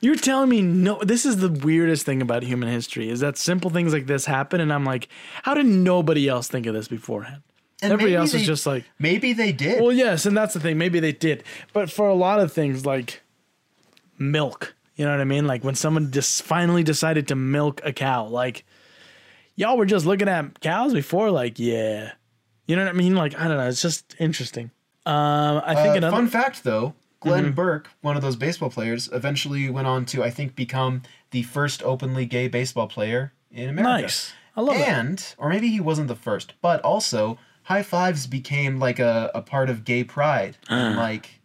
[0.00, 3.70] You're telling me no this is the weirdest thing about human history is that simple
[3.70, 5.08] things like this happen and I'm like,
[5.42, 7.42] how did nobody else think of this beforehand?
[7.82, 9.80] And Everybody else they- is just like, Maybe they did.
[9.82, 10.78] well, yes, and that's the thing.
[10.78, 13.22] Maybe they did, but for a lot of things like
[14.18, 15.46] milk, you know what I mean?
[15.46, 18.64] Like when someone just finally decided to milk a cow, like
[19.58, 22.12] y'all were just looking at cows before, like yeah,
[22.66, 23.14] you know what I mean?
[23.14, 24.70] Like I don't know, it's just interesting.
[25.04, 27.54] Um, I think Uh, another fun fact, though, Glenn Mm-hmm.
[27.54, 31.82] Burke, one of those baseball players, eventually went on to, I think, become the first
[31.82, 34.02] openly gay baseball player in America.
[34.02, 34.32] nice.
[34.56, 34.88] I love that.
[34.88, 39.40] and, or maybe he wasn't the first, but also, high fives became like a, a
[39.40, 40.58] part of gay pride.
[40.68, 41.40] And, like,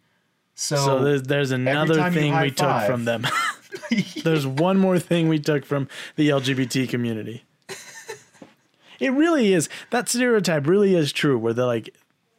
[0.54, 3.26] so, So there's, there's another thing we took from them.
[4.24, 7.44] there's one more thing we took from the LGBT community.
[9.04, 11.94] It really is that stereotype really is true where they're like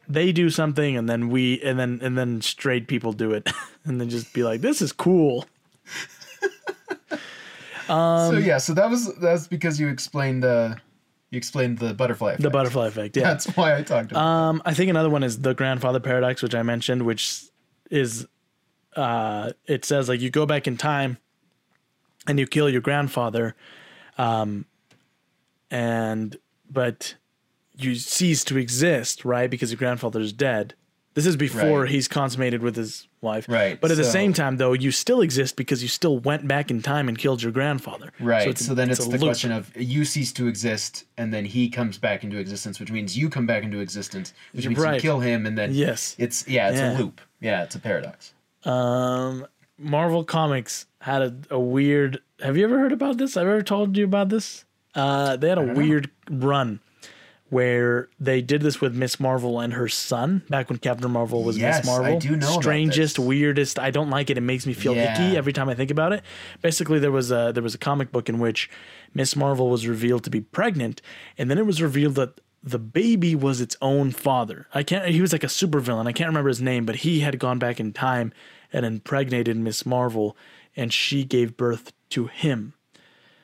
[0.08, 3.50] they do something and then we and then and then straight people do it
[3.84, 5.46] and then just be like this is cool.
[7.86, 10.74] so yeah, so that was that's because you explained uh,
[11.30, 12.42] you explained the butterfly effect.
[12.42, 13.16] The butterfly effect.
[13.16, 13.24] Yeah.
[13.24, 14.24] That's why I talked about.
[14.24, 17.42] Um, I think another one is the grandfather paradox, which I mentioned, which
[17.90, 18.26] is
[18.94, 21.18] uh, it says like you go back in time
[22.26, 23.54] and you kill your grandfather,
[24.18, 24.66] um,
[25.70, 26.36] and
[26.70, 27.14] but
[27.76, 29.50] you cease to exist, right?
[29.50, 30.74] Because your grandfather is dead.
[31.14, 31.90] This is before Right.
[31.90, 35.56] he's consummated with his wife, Right, But at the same time, though, you still exist
[35.56, 38.56] because you still went back in time and killed your grandfather, Right.
[38.58, 39.20] So, a- then it's, a the loop.
[39.22, 43.16] question of you cease to exist, and then he comes back into existence, which means
[43.16, 44.96] you come back into existence, which means Right.
[44.96, 46.16] you kill him, and then Yes.
[46.18, 46.96] it's yeah, it's Yeah.
[46.96, 47.22] a loop.
[47.40, 48.34] Yeah, it's a paradox.
[48.66, 49.46] Um,
[49.78, 52.20] Marvel Comics had a, a weird.
[52.42, 53.38] Have you ever heard about this?
[53.38, 54.65] I've ever told you about this.
[54.96, 56.80] Uh, they had a weird run
[57.48, 61.56] where they did this with Miss Marvel and her son back when Captain Marvel was
[61.56, 62.16] Yes, Miss Marvel.
[62.16, 63.78] I do know Strangest, weirdest.
[63.78, 64.38] I don't like it.
[64.38, 65.12] It makes me feel Yeah.
[65.14, 66.22] icky every time I think about it.
[66.60, 68.68] Basically, there was a there was a comic book in which
[69.14, 71.00] Miss Marvel was revealed to be pregnant,
[71.38, 74.66] and then it was revealed that the baby was its own father.
[74.74, 75.06] I can't.
[75.06, 76.08] He was like a supervillain.
[76.08, 78.32] I can't remember his name, but he had gone back in time
[78.72, 80.36] and impregnated Miss Marvel,
[80.74, 82.72] and she gave birth to him.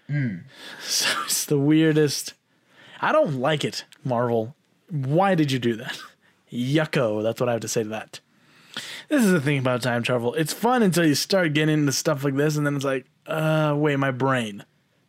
[0.08, 0.36] Hmm.
[0.82, 2.34] So it's the weirdest.
[3.00, 4.54] I don't like it, Marvel.
[4.90, 5.98] Why did you do that?
[6.52, 7.22] Yucko.
[7.22, 8.20] That's what I have to say to that.
[9.08, 10.34] This is the thing about time travel.
[10.34, 13.74] It's fun until you start getting into stuff like this, and then it's like, uh,
[13.76, 14.64] wait, my brain.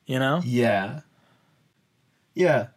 [0.05, 0.41] You know?
[0.43, 1.01] Yeah.
[2.33, 2.67] Yeah,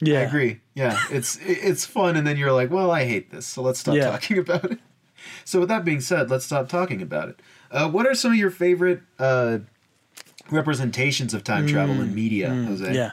[0.00, 0.20] Yeah.
[0.20, 0.60] I agree.
[0.74, 3.94] Yeah, it's it's fun, and then you're like, well, I hate this, so let's stop
[3.96, 4.10] Yeah.
[4.10, 4.78] talking about it.
[5.44, 7.40] So with that being said, let's stop talking about it.
[7.70, 9.58] Uh, what are some of your favorite uh,
[10.50, 12.84] representations of time travel in media, Jose?
[12.84, 13.10] Mm, Yeah.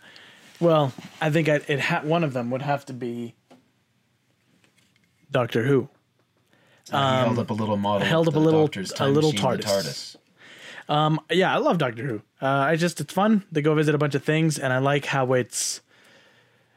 [0.60, 3.34] Well, I think I, it ha- one of them would have to be
[5.32, 5.90] Doctor Who.
[6.92, 8.02] Uh, held up a little model.
[8.04, 8.70] Um, held up a little-
[9.00, 10.16] a little the TARDIS.
[11.32, 12.22] Yeah, I love Doctor Who.
[12.42, 13.44] Uh, I just it's fun.
[13.52, 15.82] They go visit a bunch of things, and I like how it's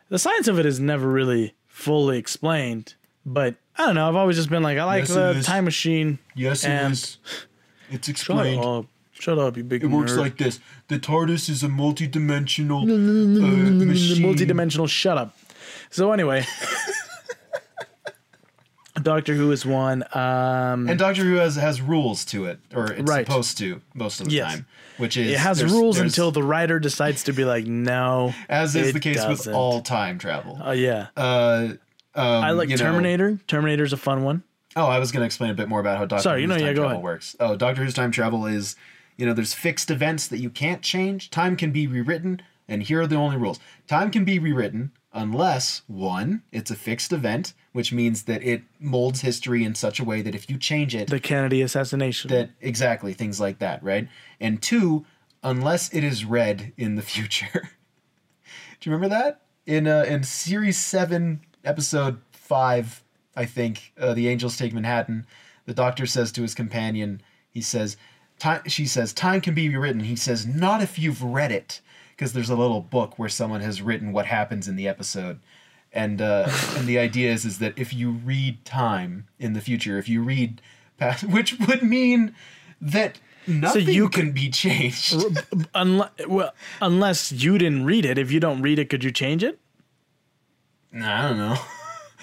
[0.08, 2.94] the science of it is never really fully explained.
[3.26, 4.08] But I don't know.
[4.08, 6.18] I've always just been like, I like Yes, the time machine.
[6.34, 7.18] Yes, it And- is.
[7.90, 8.86] It's explained.
[9.18, 14.22] Shut up, you big It works like this: the TARDIS is a multi-dimensional uh, machine.
[14.22, 15.36] multi-dimensional shut up
[15.90, 16.44] so anyway
[19.02, 23.08] doctor who is one um And Doctor Who has has rules to it, or it's
[23.10, 23.26] Right.
[23.26, 24.52] supposed to most of the Yes.
[24.54, 24.66] time.
[24.96, 28.32] Which is it has there's- rules there's- until the writer decides to be like no
[28.48, 29.50] as is the case doesn't.
[29.50, 30.58] with all time travel.
[30.62, 31.68] oh yeah Uh,
[32.14, 34.42] um, i like you know- terminator terminator's a fun one
[34.76, 36.46] Oh, I was going to explain a bit more about how Doctor Sorry, Who's you
[36.48, 37.04] know, time yeah, travel ahead.
[37.04, 37.36] works.
[37.38, 38.74] Oh, Doctor Who's time travel is,
[39.16, 41.30] you know, there's fixed events that you can't change.
[41.30, 43.60] Time can be rewritten, and here are the only rules.
[43.86, 49.20] Time can be rewritten unless one, it's a fixed event, which means that it molds
[49.20, 53.12] history in such a way that if you change it, the kennedy assassination that exactly
[53.12, 54.08] things like that, right?
[54.40, 55.06] And two,
[55.42, 57.70] unless it is read in the future.
[58.80, 63.02] Do you remember that in uh, in series seven, episode five?
[63.36, 65.26] I think uh, the angels take Manhattan.
[65.66, 67.96] The doctor says to his companion, he says,
[68.38, 71.80] "Time." She says, "Time can be rewritten." He says, "Not if you've read it,"
[72.16, 75.40] because there's a little book where someone has written what happens in the episode.
[75.92, 79.98] And uh, and the idea is is that if you read time in the future,
[79.98, 80.60] if you read
[80.98, 82.34] past, which would mean
[82.80, 85.14] that nothing so you can be changed.
[85.74, 89.44] unless well unless you didn't read it if you don't read it could you change
[89.44, 89.58] it
[90.94, 91.56] I don't know.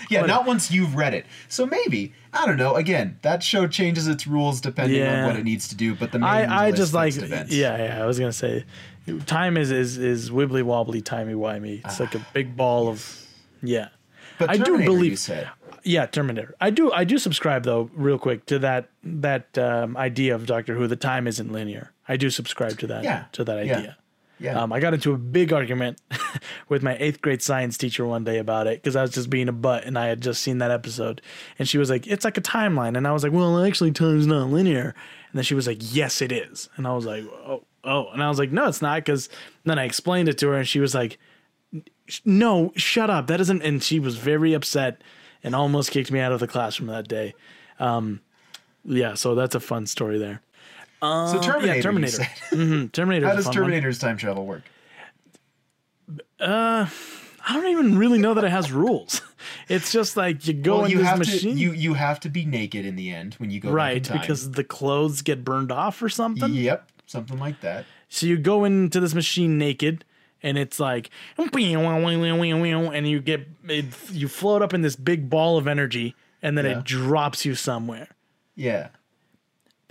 [0.09, 1.27] Yeah, What- not once you've read it.
[1.47, 2.75] So maybe I don't know.
[2.75, 5.21] Again, that show changes its rules depending Yeah.
[5.21, 5.95] on what it needs to do.
[5.95, 7.53] But the main I, I just like events.
[7.53, 8.63] yeah yeah I was gonna say
[9.25, 13.25] time is is is wibbly wobbly timey wimey it's like a big ball of
[13.63, 13.89] yeah
[14.39, 15.49] But I do believe- you said.
[15.83, 20.35] yeah Terminator I do I do subscribe though real quick to that that um, idea
[20.35, 23.57] of Doctor Who the time isn't linear I do subscribe to that Yeah, to that
[23.57, 23.93] idea Yeah.
[24.49, 26.01] Um, I got into a big argument
[26.69, 29.47] with my eighth grade science teacher one day about it because I was just being
[29.47, 31.21] a butt and I had just seen that episode.
[31.59, 32.97] And she was like, it's like a timeline.
[32.97, 34.95] And I was like, well, actually, time's not linear.
[35.31, 36.69] And then she was like, yes, it is.
[36.75, 38.07] And I was like, oh, oh.
[38.09, 38.97] And I was like, no, it's not.
[38.97, 39.29] Because
[39.63, 41.19] then I explained it to her and she was like,
[42.25, 43.27] no, shut up.
[43.27, 43.61] That isn't.
[43.61, 45.01] And she was very upset
[45.43, 47.33] and almost kicked me out of the classroom that day.
[47.79, 48.21] Um,
[48.83, 50.41] yeah, so that's a fun story there.
[51.01, 51.75] So Terminator.
[51.77, 52.11] you Terminator.
[52.17, 52.27] said.
[52.49, 53.27] hmm Terminator.
[53.27, 54.63] How does Terminator's time travel work?
[56.39, 56.87] Uh,
[57.47, 59.21] I don't even really know that it has rules.
[59.67, 62.19] It's just like you go Well, in you this have machine, to you you have
[62.21, 64.07] to be naked in the end when you go right?
[64.11, 66.53] Because the clothes get burned off or something.
[66.53, 67.85] Yep, something like that.
[68.07, 70.05] So you go into this machine naked,
[70.43, 75.67] and it's like, and you get it, you float up in this big ball of
[75.67, 76.77] energy, and then Yeah.
[76.79, 78.09] it drops you somewhere.
[78.55, 78.89] Yeah.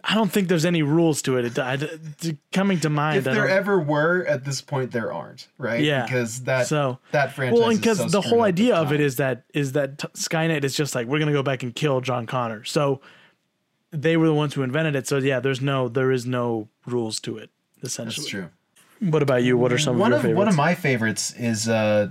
[0.02, 1.44] I don't think there's any rules to it.
[1.44, 5.48] it I, it- coming to mind, If there ever were, at this point there aren't,
[5.58, 5.82] right?
[5.82, 6.04] Yeah.
[6.04, 7.58] Because that So- that franchise.
[7.60, 10.64] well, and because because the whole idea of it is that is that t- Skynet
[10.64, 12.64] is just like we're gonna go back and kill John Connor.
[12.64, 13.00] So
[13.90, 15.06] they were the ones who invented it.
[15.06, 17.50] So yeah, there's no there is no rules to it
[17.82, 18.22] essentially.
[18.24, 18.48] That's true.
[19.00, 19.56] What about you?
[19.58, 20.38] What are some one of of favorites?
[20.38, 22.10] one of my favorites is uh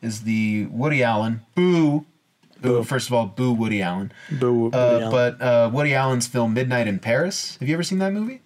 [0.00, 2.04] is the Woody Allen Boo.
[2.62, 2.82] Boo.
[2.84, 4.12] First of all, Boo Woody Allen.
[4.30, 5.10] Boo, Woody Uh, Allen.
[5.10, 7.56] but uh, Woody Allen's film Midnight in Paris.
[7.60, 8.40] Have you ever seen that movie?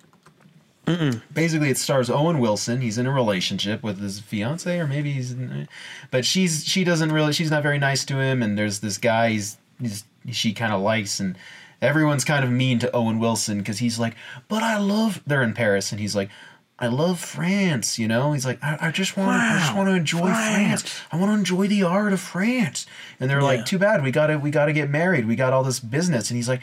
[1.34, 2.80] Basically, it stars Owen Wilson.
[2.80, 5.66] He's in a relationship with his fiance, or maybe he's, in,
[6.12, 8.40] but she's she doesn't really she's not very nice to him.
[8.40, 11.36] And there's this guy he's, he's she kind of likes, and
[11.82, 14.14] everyone's kind of mean to Owen Wilson because he's like,
[14.46, 15.20] but I love.
[15.26, 16.30] They're in Paris, and he's like.
[16.78, 18.32] I love France, you know.
[18.32, 20.82] He's like, I, I just want, I just want to enjoy France.
[20.82, 21.00] France.
[21.10, 22.86] I want to enjoy the art of France.
[23.18, 23.44] And they're Yeah.
[23.46, 25.26] like, too bad we gotta, we gotta get married.
[25.26, 26.30] We got all this business.
[26.30, 26.60] And he's like,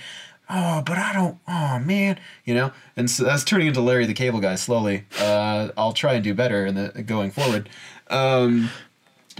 [0.51, 2.71] oh, but I don't, oh man, you know.
[2.95, 5.05] And so that's turning into Larry the Cable Guy slowly.
[5.19, 7.67] Uh, I'll try and do better in the going forward.
[8.11, 8.69] Um,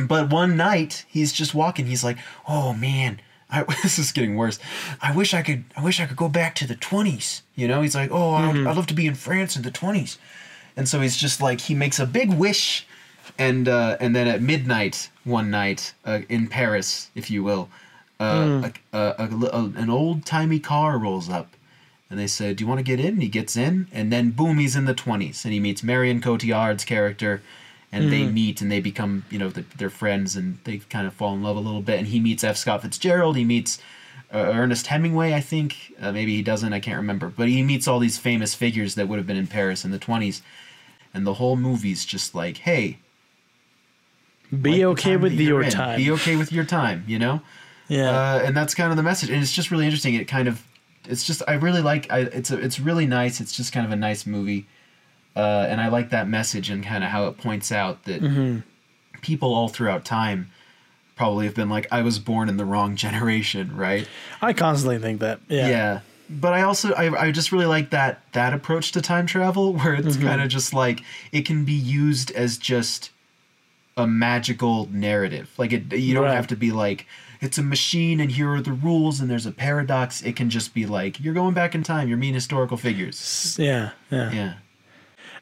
[0.08, 1.86] but one night he's just walking.
[1.86, 2.18] He's like,
[2.48, 3.20] oh man.
[3.52, 4.58] I, this is getting worse.
[5.00, 5.66] I wish I could.
[5.78, 7.44] I wish I could go back to the twenties.
[7.54, 10.18] You know, he's like, "Oh, I'd, I'd love to be in France in the 20s.
[10.76, 12.86] And so he's just like, he makes a big wish,
[13.38, 17.70] and uh, and then at midnight one night uh, in Paris, if you will,
[18.20, 21.50] uh, a, a, a, a- an old timey car rolls up,
[22.10, 24.32] and they say, "Do you want to get in?" And he gets in, and then
[24.32, 27.42] boom, he's in the twenties, and he meets Marion Cotillard's character,
[27.92, 31.14] and they meet and they become, you know, the, they're friends, and they kind of
[31.14, 32.00] fall in love a little bit.
[32.00, 32.58] And he meets F.
[32.58, 33.36] Scott Fitzgerald.
[33.38, 33.80] He meets
[34.34, 35.94] uh, Ernest Hemingway, I think.
[36.02, 36.74] Uh, maybe he doesn't.
[36.74, 37.30] I can't remember.
[37.30, 40.00] But he meets all these famous figures that would have been in Paris in the
[40.00, 40.42] twenties,
[41.14, 42.98] and the whole movie's just like, hey,
[44.62, 45.72] Be like okay time with your in.
[45.72, 45.98] time.
[45.98, 47.04] Be okay with your time.
[47.08, 47.42] You know.
[47.88, 48.10] yeah.
[48.10, 50.14] Uh, and that's kind of the message, and it's just really interesting.
[50.16, 50.64] It kind of,
[51.08, 52.12] it's just I really like.
[52.12, 53.40] I, it's a, it's really nice.
[53.40, 54.66] It's just kind of a nice movie,
[55.36, 58.60] uh, and I like that message and kind of how it points out that Mm-hmm.
[59.22, 60.50] people all throughout time
[61.16, 64.08] probably have been like, I was born in the wrong generation, right?
[64.42, 65.40] I constantly think that.
[65.48, 65.68] Yeah.
[65.68, 66.00] Yeah.
[66.30, 69.94] But I also I, I just really like that that approach to time travel where
[69.94, 70.28] it's Mm-hmm.
[70.28, 71.02] kind of just like
[71.32, 73.12] it can be used as just
[73.98, 75.52] a magical narrative.
[75.58, 76.34] Like it you don't Right.
[76.36, 77.06] have to be like
[77.42, 80.22] it's a machine and here are the rules and there's a paradox.
[80.24, 83.56] It can just be like you're going back in time, you're meeting historical figures.
[83.60, 83.92] Yeah.
[84.10, 84.32] Yeah.
[84.32, 84.54] Yeah.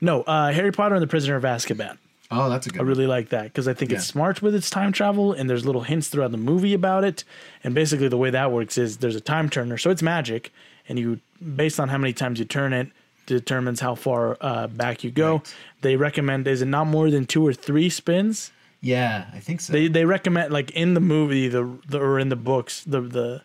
[0.01, 1.97] No, uh, Harry Potter and the Prisoner of Azkaban.
[2.31, 4.69] Oh, that's a good I really like that because I think it's smart with its
[4.69, 7.23] time travel, and there's little hints throughout the movie about it.
[7.63, 10.53] And basically, the way that works is there's a time turner, so it's magic,
[10.87, 11.19] and you
[11.55, 12.89] based on how many times you turn it
[13.25, 15.33] determines how far uh, back you go.
[15.33, 15.55] Right.
[15.81, 18.51] They recommend is it not more than two or three spins.
[18.81, 19.73] Yeah, I think so.
[19.73, 23.43] They they recommend like in the movie the, the or in the books the the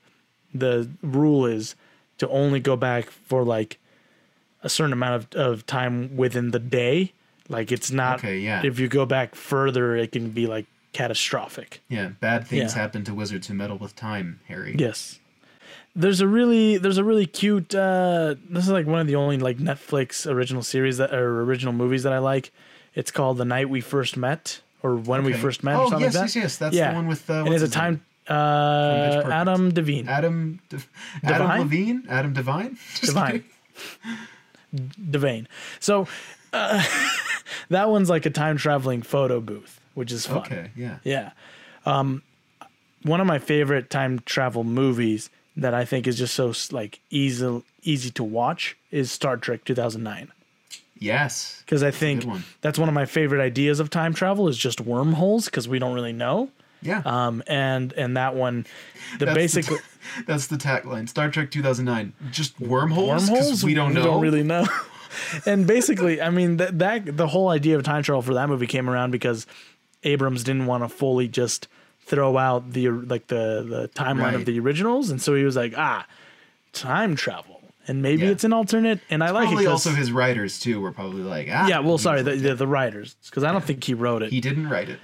[0.54, 1.74] the rule is
[2.18, 3.78] to only go back for like
[4.62, 7.12] a certain amount of, of time within the day.
[7.48, 8.62] Like it's not Okay, yeah.
[8.64, 11.80] if you go back further it can be like catastrophic.
[11.88, 12.80] yeah, bad things Yeah.
[12.82, 14.74] happen to wizards who meddle with time, Harry.
[14.78, 15.18] Yes.
[15.94, 19.38] There's a really there's a really cute uh this is like one of the only
[19.38, 22.52] like Netflix original series that or original movies that I like.
[22.94, 26.00] It's called The Night We First Met or When We First Met Oh, or something
[26.00, 26.34] yes, like that.
[26.38, 26.56] yes, yes.
[26.58, 26.90] That's yeah.
[26.90, 30.08] the one with uh, and it's a time uh Adam Devine.
[30.08, 30.78] Adam De-
[31.22, 31.60] Adam?
[31.60, 33.44] Levine, Adam Devine, Just Divine.
[34.74, 34.96] kidding.
[35.00, 35.46] Devane.
[35.80, 36.06] So
[36.56, 36.82] uh,
[37.70, 40.38] that one's like a time traveling photo booth, which is fun.
[40.38, 40.98] Okay, yeah.
[41.04, 41.30] Yeah.
[41.84, 42.22] Um,
[43.02, 47.62] one of my favorite time travel movies that I think is just so like easy
[47.82, 50.32] easy to watch is Star Trek 2009
[50.98, 51.62] Yes.
[51.64, 52.42] because I think one.
[52.62, 55.94] that's one of my favorite ideas of time travel is just wormholes because we don't
[55.94, 56.50] really know.
[56.82, 57.02] Yeah.
[57.04, 58.66] Um, and and that one,
[59.18, 59.76] the That's the basic t-
[60.26, 61.08] That's the tagline.
[61.08, 62.12] Star Trek 2009.
[62.30, 63.30] Just wormholes?
[63.30, 64.00] wormholes We don't know.
[64.00, 64.66] We don't really know.
[65.46, 68.66] and basically, I mean that that the whole idea of time travel for that movie
[68.66, 69.46] came around because
[70.02, 71.68] Abrams didn't want to fully just
[72.00, 74.34] throw out the like the the timeline Right.
[74.34, 76.06] of the originals, and so he was like, ah,
[76.72, 78.30] time travel, and maybe Yeah.
[78.32, 79.46] it's an alternate, and I like it.
[79.48, 81.66] Probably 'cause- also his writers too were probably like, ah.
[81.66, 84.30] yeah, well, sorry, the, the, the writers, because I don't think he wrote it.
[84.32, 85.00] he didn't write it.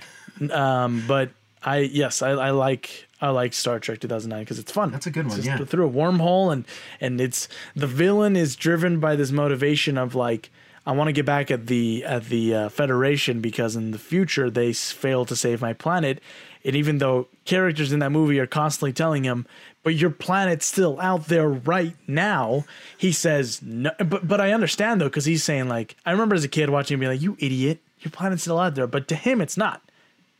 [0.52, 1.30] Um, but
[1.62, 4.90] I yes, I, I like I like Star Trek 2009 because it's fun.
[4.90, 5.56] That's a good one, It's yeah.
[5.58, 6.66] through a wormhole and
[7.00, 10.50] and it's the villain is driven by this motivation of like
[10.84, 14.50] I want to get back at the at the uh, Federation because in the future
[14.50, 16.20] they s- fail to save my planet,
[16.64, 19.46] and even though characters in that movie are constantly telling him,
[19.84, 22.64] but your planet's still out there right now,
[22.98, 23.92] he says no.
[23.98, 26.96] But but I understand though because he's saying like I remember as a kid watching
[26.96, 29.80] him be like, you idiot, your planet's still out there, but to him it's not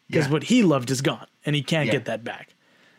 [0.08, 0.32] because Yeah.
[0.32, 1.92] what he loved is gone and he can't Yeah.
[1.92, 2.48] get that back.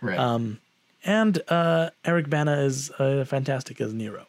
[0.04, 0.18] Right.
[0.20, 0.60] Um,
[1.06, 4.26] and uh, Eric Bana is uh, fantastic as Nero.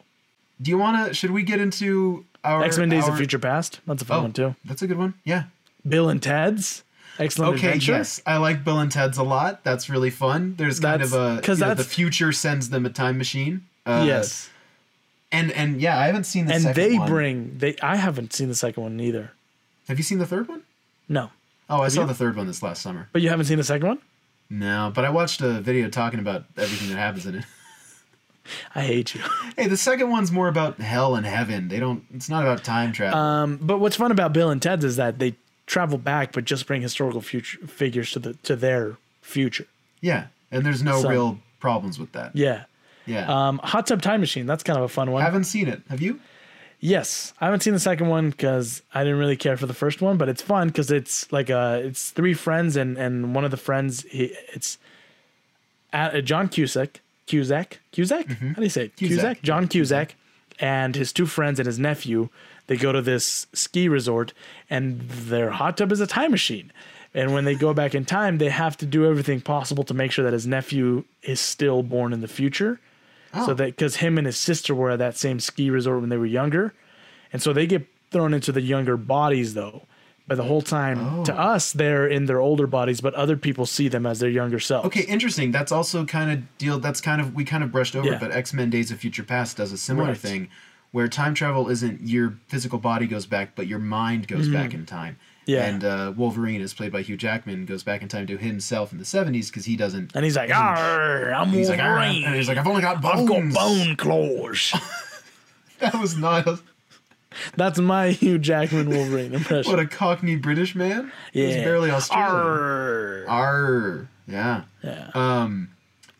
[0.61, 1.13] Do you want to?
[1.13, 3.79] Should we get into our X Men Days our, of Future Past.
[3.85, 4.55] That's a fun Oh, one too.
[4.65, 5.13] That's a good one.
[5.23, 5.43] Yeah.
[5.87, 6.83] Bill and Ted's
[7.17, 7.93] Excellent Okay, Adventure.
[7.93, 9.63] yes, I like Bill and Ted's a lot.
[9.63, 10.55] That's really fun.
[10.57, 13.65] There's kind That's- of a 'cause you know, the future sends them a time machine.
[13.85, 14.49] Uh, yes,
[15.31, 17.07] and and yeah, I haven't seen the and second they one.
[17.07, 17.75] bring they.
[17.81, 19.31] I haven't seen the second one either.
[19.87, 20.63] Have you seen the third one?
[21.07, 21.29] No,
[21.69, 22.07] Oh, I saw you?
[22.07, 23.07] the third one this last summer.
[23.13, 23.99] but you haven't seen the second one.
[24.49, 27.45] No, but I watched a video talking about everything that happens in it.
[28.75, 29.21] I hate you.
[29.57, 31.67] Hey, the second one's more about hell and heaven.
[31.67, 32.03] They don't.
[32.13, 33.17] It's not about time travel.
[33.19, 35.35] Um, but what's fun about Bill and Ted's is that they
[35.65, 39.65] travel back, but just bring historical future figures to the to their future.
[40.01, 42.35] yeah, and there's no so- real problems with that.
[42.35, 42.65] Yeah.
[43.07, 44.47] Yeah, Um, Hot Tub Time Machine.
[44.47, 45.21] That's kind of a fun one.
[45.21, 45.81] haven't seen it.
[45.89, 46.19] Have you?
[46.85, 50.03] Yes, I haven't seen the second one because I didn't really care for the first
[50.03, 53.49] one, but it's fun because it's like uh it's three friends and and one of
[53.49, 54.77] the friends he, it's
[55.93, 58.27] uh, John Cusack, Cusack, Cusack.
[58.27, 58.95] How do you say it?
[58.95, 59.07] Mm-hmm.
[59.07, 60.15] Cusack, Cusack, John Cusack,
[60.59, 62.29] and his two friends and his nephew.
[62.67, 64.33] They go to this ski resort,
[64.69, 66.71] and their hot tub is a time machine.
[67.15, 70.11] And when they go back in time, they have to do everything possible to make
[70.11, 72.79] sure that his nephew is still born in the future.
[73.35, 73.53] So Oh.
[73.55, 76.25] that because him and his sister were at that same ski resort when they were
[76.25, 76.73] younger,
[77.33, 79.83] and so they get thrown into the younger bodies though.
[80.27, 81.39] But the whole time to Oh.
[81.53, 84.87] us, they're in their older bodies, but other people see them as their younger selves.
[84.87, 85.51] Okay, interesting.
[85.51, 86.79] That's also kind of deal.
[86.79, 88.17] That's kind of we kind of brushed over, Yeah.
[88.19, 90.17] but X Men: Days of Future Past does a similar Right.
[90.17, 90.47] thing,
[90.91, 94.53] where time travel isn't your physical body goes back, but your mind goes mm-hmm.
[94.53, 95.17] back in time.
[95.45, 95.65] Yeah.
[95.65, 98.97] And uh, Wolverine, is played by Hugh Jackman, goes back in time to himself in
[98.97, 100.15] the '70s because he doesn't.
[100.15, 102.23] And he's like, "Arr, I'm He's like, Wolverine.
[102.25, 104.73] and he's like, I've only got I've got bone claws."
[105.79, 106.57] That was not a,
[107.57, 109.69] That's my Hugh Jackman Wolverine impression.
[109.71, 111.11] what a Cockney British man.
[111.33, 112.31] yeah, He's barely Australian.
[112.31, 113.25] Arr.
[113.27, 114.07] Arr.
[114.27, 114.61] Yeah.
[114.81, 115.09] Yeah.
[115.13, 115.69] Um.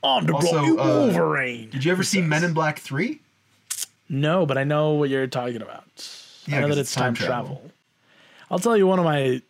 [0.04, 1.70] On the also, uh, Wolverine.
[1.70, 3.22] Did you ever see Men in Black Three?
[4.10, 5.84] No, but I know what you're talking about.
[6.46, 7.56] Yeah, I know that it's it's time, time travel.
[7.56, 7.72] travel.
[8.52, 9.42] I'll tell you one of my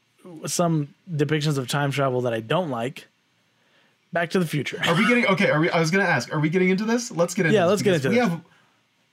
[0.48, 3.08] some depictions of time travel that I don't like.
[4.14, 4.82] Back to the Future.
[4.88, 5.50] Are we getting okay?
[5.50, 5.70] Are we?
[5.70, 6.34] I was gonna ask.
[6.34, 7.12] Are we getting into this?
[7.12, 7.54] Let's get into.
[7.54, 7.60] This.
[7.60, 8.28] Yeah, let's get into we this.
[8.30, 8.42] have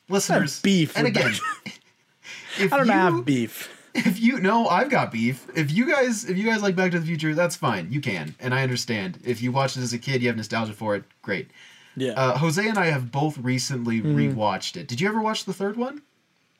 [0.08, 0.60] listeners.
[0.62, 1.32] beef And again,
[2.58, 3.68] if I don't you, have beef.
[3.94, 5.46] If you no, I've got beef.
[5.56, 7.88] If you guys, if you guys like Back to the Future, that's fine.
[7.90, 9.18] You can, and I understand.
[9.24, 11.02] If you watched it as a kid, you have nostalgia for it.
[11.22, 11.48] Great.
[11.96, 14.16] Yeah, Uh, Jose and I have both recently Mm-hmm.
[14.38, 14.86] rewatched it.
[14.88, 16.00] Did you ever watch the third one?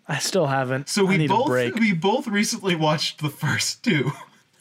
[0.08, 0.88] I still haven't.
[0.88, 1.48] So we both
[1.78, 4.12] we both recently watched the first two.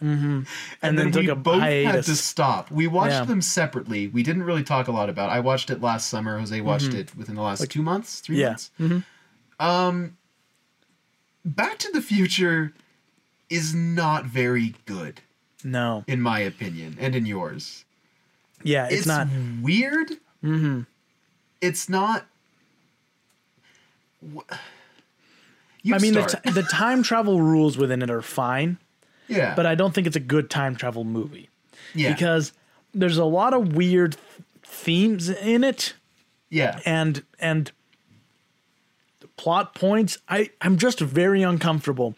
[0.02, 0.48] and,
[0.82, 1.92] then, took we a both hiatus.
[1.92, 2.72] had to stop.
[2.72, 3.26] We watched Yeah.
[3.26, 4.08] them separately.
[4.08, 5.30] We didn't really talk a lot about.
[5.30, 5.34] it.
[5.34, 6.40] I watched it last summer.
[6.40, 8.88] Jose watched it within the last two months, three Mm-hmm.
[8.88, 9.06] months.
[9.60, 10.18] Um,
[11.46, 12.74] Back to the Future
[13.50, 15.22] is not very good,
[15.64, 17.84] no, in my opinion, and in yours.
[18.64, 19.28] yeah, it's, It's, not.
[19.62, 20.12] weird.
[20.44, 20.82] Mm-hmm.
[21.62, 22.26] It's not.
[24.36, 24.54] Wh-
[25.84, 28.78] You I mean, the, t- the time travel rules within it are fine,
[29.28, 31.50] yeah, but I don't think it's a good time travel movie.
[31.96, 32.54] Yeah, because
[32.94, 34.16] there's a lot of weird
[34.64, 35.94] themes in it.
[36.50, 37.72] yeah, and and
[39.38, 40.20] plot points.
[40.30, 42.16] I i'm just very uncomfortable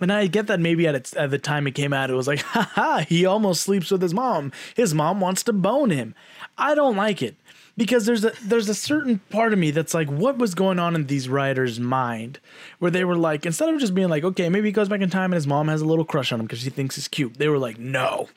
[0.00, 2.26] and i get that maybe at its at the time it came out it was
[2.28, 6.14] like haha he almost sleeps with his mom his mom wants to bone him
[6.58, 7.34] i don't like it
[7.76, 10.94] because there's a there's a certain part of me that's like what was going on
[10.94, 12.38] in these writers mind
[12.78, 15.10] where they were like instead of just being like okay maybe he goes back in
[15.10, 17.34] time and his mom has a little crush on him because she thinks he's cute
[17.34, 18.28] they were like no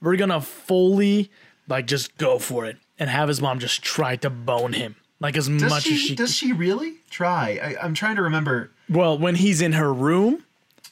[0.00, 1.30] we're gonna fully
[1.68, 5.36] like just go for it, and have his mom just try to bone him like
[5.36, 6.14] as Does much she, as she.
[6.14, 7.58] does she really try?
[7.62, 8.70] I, I'm trying to remember.
[8.88, 10.44] well, when he's in her room,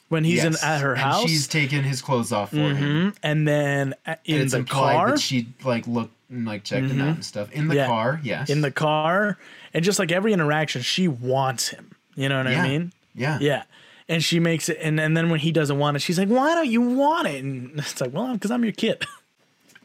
[0.09, 0.61] when he's Yes.
[0.63, 3.13] in at her and house, she's taking his clothes off for him.
[3.23, 5.11] and then in And it's the car, Mm-hmm.
[5.15, 7.87] that she like looked and like checked him out and stuff in the Yeah.
[7.87, 8.19] car.
[8.23, 9.37] Yes, in the car,
[9.73, 11.91] and just like every interaction, she wants him.
[12.15, 12.63] You know what yeah.
[12.63, 12.93] I mean?
[13.15, 13.63] Yeah, Yeah.
[14.09, 16.55] And she makes it, and, and then when he doesn't want it, she's like, "Why
[16.55, 19.05] don't you want it?" And it's like, "Well, because I'm your kid."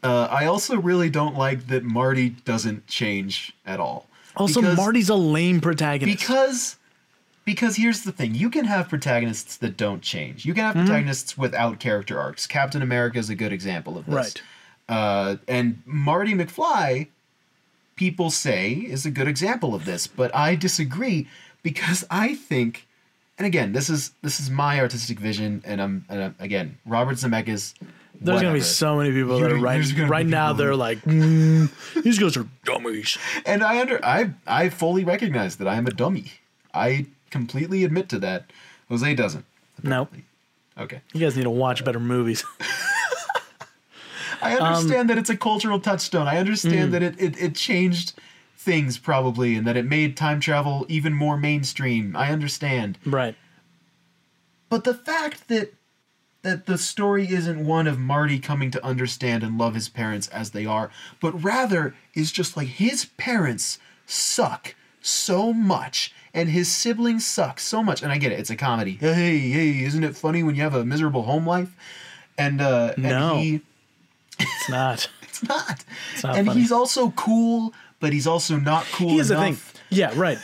[0.01, 4.09] Uh, I also really don't like that Marty doesn't change at all.
[4.35, 6.19] Also, Marty's a lame protagonist.
[6.19, 6.75] because
[7.45, 10.77] because here's the thing you can have protagonists that don't change you can Mm-hmm.
[10.79, 14.41] have protagonists without character arcs captain america is a good example of this Right.
[14.89, 17.07] uh, and marty mcfly
[17.95, 21.27] people say is a good example of this but i disagree
[21.61, 22.87] because i think
[23.37, 27.17] and again this is this is my artistic vision and i'm, and I'm again robert
[27.17, 27.73] zemeckis
[28.19, 30.53] There's gonna be so many people that are right there's gonna be right now.
[30.53, 31.69] They're like, mm,
[32.03, 35.91] "These guys are dummies." and i under i i fully recognize that i am a
[35.91, 36.25] dummy
[36.73, 38.41] i completely admit to that
[38.89, 39.45] jose doesn't
[39.81, 40.07] No,
[40.77, 42.43] okay you guys need to watch better movies.
[44.41, 46.27] I Um, understand that it's a cultural touchstone.
[46.27, 46.91] I understand mm.
[46.91, 48.13] that it, it, it changed
[48.57, 52.15] things probably and that it made time travel even more mainstream.
[52.15, 52.97] I understand.
[53.05, 53.35] right.
[54.69, 55.73] But the fact that
[56.41, 60.51] that the story isn't one of Marty coming to understand and love his parents as
[60.51, 67.25] they are, but rather is just like his parents suck so much and his siblings
[67.25, 68.01] suck so much.
[68.03, 68.97] And I get it, it's a comedy.
[68.99, 71.75] Hey, hey, isn't it funny when you have a miserable home life?
[72.37, 73.35] And uh No.
[73.35, 73.61] and he
[74.39, 75.09] It's not.
[75.33, 75.83] It's not.
[76.23, 76.59] not and funny.
[76.61, 79.57] he's also cool, but he's also not cool Here's the enough.
[79.59, 79.81] thing.
[79.89, 80.37] Yeah, right.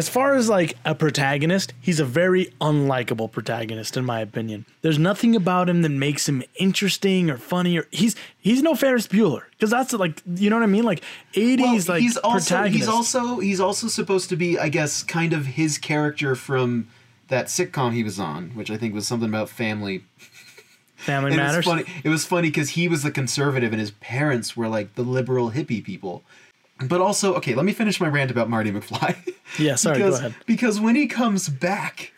[0.00, 4.64] As far as like a protagonist, he's a very unlikable protagonist in my opinion.
[4.80, 9.06] There's nothing about him that makes him interesting or funny or he's he's no Ferris
[9.06, 11.02] Bueller because that's like you know what I mean like
[11.34, 12.78] 80s Well, like he's also protagonist.
[12.78, 16.88] he's also he's also supposed to be, I guess, kind of his character from
[17.28, 20.06] that sitcom he was on, which I think was something about family.
[20.96, 21.66] Family Matters.
[22.04, 25.50] It was funny because he was the conservative and his parents were like the liberal
[25.50, 26.24] hippie people.
[26.82, 29.16] But also, okay, let me finish my rant about Marty McFly.
[29.58, 30.34] Yeah, sorry, go because, ahead.
[30.46, 32.12] Because when he comes back,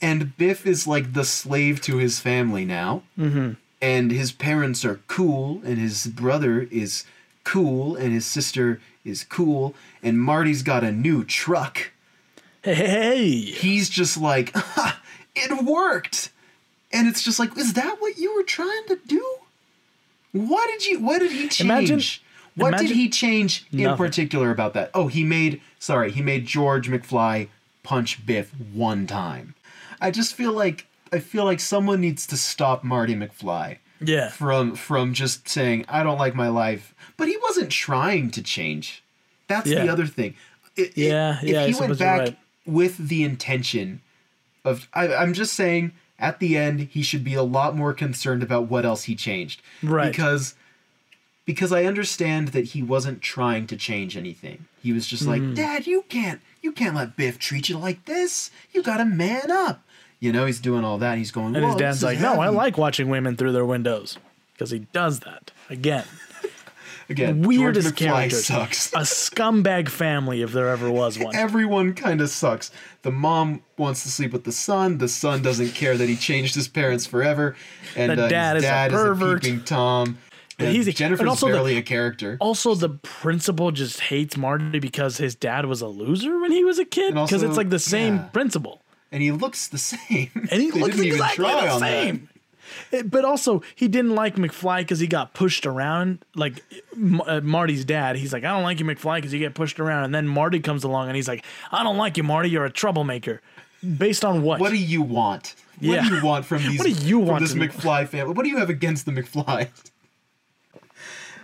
[0.00, 3.52] and Biff is like the slave to his family now, Mm-hmm.
[3.82, 7.04] and his parents are cool, and his brother is
[7.44, 11.92] cool, and his sister is cool, and Marty's got a new truck.
[12.62, 13.28] Hey, hey, hey.
[13.28, 15.00] He's just like, ha,
[15.36, 16.30] it worked.
[16.92, 19.24] And it's just like, is that what you were trying to do?
[20.32, 21.60] What did you what did he change?
[21.60, 22.00] Imagine-
[22.62, 23.96] what did he change in Nothing.
[23.96, 24.90] particular about that?
[24.94, 27.48] Oh, he made sorry, he made George McFly
[27.82, 29.54] punch Biff one time.
[30.00, 34.28] I just feel like I feel like someone needs to stop Marty McFly Yeah.
[34.30, 36.94] from from just saying I don't like my life.
[37.16, 39.02] But he wasn't trying to change.
[39.48, 40.34] That's the other thing.
[40.76, 42.38] It- it- Yeah, if yeah, I he went back right.
[42.64, 44.00] with the intention
[44.64, 48.42] of I, I'm just saying at the end he should be a lot more concerned
[48.42, 49.60] about what else he changed.
[49.82, 50.10] Right.
[50.10, 50.54] Because
[51.44, 54.66] because I understand that he wasn't trying to change anything.
[54.82, 55.28] He was just Hmm.
[55.30, 58.50] like, "Dad, you can't you can't let Biff treat you like this.
[58.72, 59.82] You got to man up."
[60.20, 61.16] You know, he's doing all that.
[61.16, 64.18] He's going, And his dad's like, is "No, I like watching women through their windows."
[64.52, 66.04] Because he does that again.
[67.08, 68.46] Again, Weirdest characters.
[68.46, 68.92] sucks.
[68.92, 71.34] A scumbag family, if there ever was one.
[71.34, 72.70] Everyone kind of sucks.
[73.02, 74.98] The mom wants to sleep with the son.
[74.98, 77.56] The son doesn't care that he changed his parents forever,
[77.96, 79.42] and The uh, dad is a dad pervert.
[79.42, 80.18] peeping tom.
[80.66, 82.36] And he's a- Jennifer's and also the- a character.
[82.40, 86.78] Also, the principal just hates Marty because his dad was a loser when he was
[86.78, 87.14] a kid.
[87.14, 88.22] Because it's like the same yeah.
[88.24, 88.82] principal,
[89.12, 90.30] and he looks the same.
[90.50, 92.28] and he looks exactly try the same.
[92.92, 96.24] It- But also, he didn't like McFly because he got pushed around.
[96.36, 96.62] Like
[96.94, 99.80] M- uh, Marty's dad, he's like, "I don't like you, McFly, because you get pushed
[99.80, 102.48] around." And then Marty comes along and he's like, "I don't like you, Marty.
[102.50, 103.40] You're a troublemaker."
[103.96, 104.60] Based on what?
[104.60, 105.54] What do you want?
[105.80, 106.08] What Yeah.
[106.08, 106.78] do you want from these?
[106.78, 108.34] What do you want from this McFly family?
[108.34, 109.68] What do you have against the McFlys?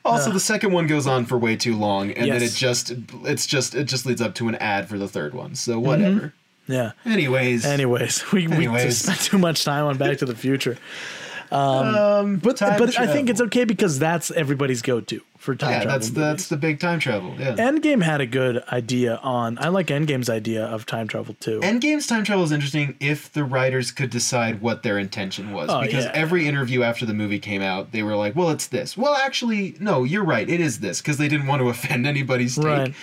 [0.07, 2.93] Also, the second one goes on for way too long, and then it just
[3.25, 5.55] it's just it just leads up to an ad for the third one.
[5.55, 6.33] So whatever.
[6.67, 6.93] yeah.
[7.05, 8.99] Anyways, Anyways, we, we Anyways.
[8.99, 10.79] spent too much time on Back to the Future.
[11.53, 15.83] um, But time but I think it's okay because that's everybody's go-to for time yeah,
[15.83, 15.93] travel.
[15.93, 16.21] that's movies.
[16.21, 17.35] that's the big time travel.
[17.39, 17.55] Yeah.
[17.55, 19.59] Endgame had a good idea on.
[19.59, 21.61] I like Endgame's idea of time travel too.
[21.61, 25.71] Endgame's time travel is interesting if the writers could decide what their intention was.
[25.71, 26.11] Oh, because yeah.
[26.15, 28.97] every interview after the movie came out, they were like, well, it's this.
[28.97, 30.51] Well, actually, no, you're right.
[30.51, 31.01] It is this.
[31.01, 32.65] Because they didn't want to offend anybody's take.
[32.65, 32.95] Right.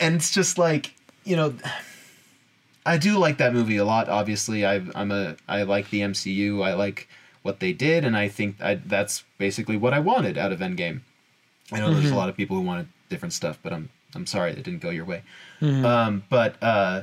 [0.00, 0.92] And it's just like,
[1.22, 1.54] you know,
[2.84, 4.08] I do like that movie a lot.
[4.08, 6.66] Obviously, I, I'm a, I like the MCU.
[6.66, 7.08] I like
[7.42, 8.04] what they did.
[8.04, 11.02] And I think I, that's basically what I wanted out of Endgame.
[11.72, 14.50] I know there's a lot of people who wanted different stuff, but I'm I'm sorry
[14.52, 15.22] it didn't go your way.
[15.62, 17.02] Um, but uh,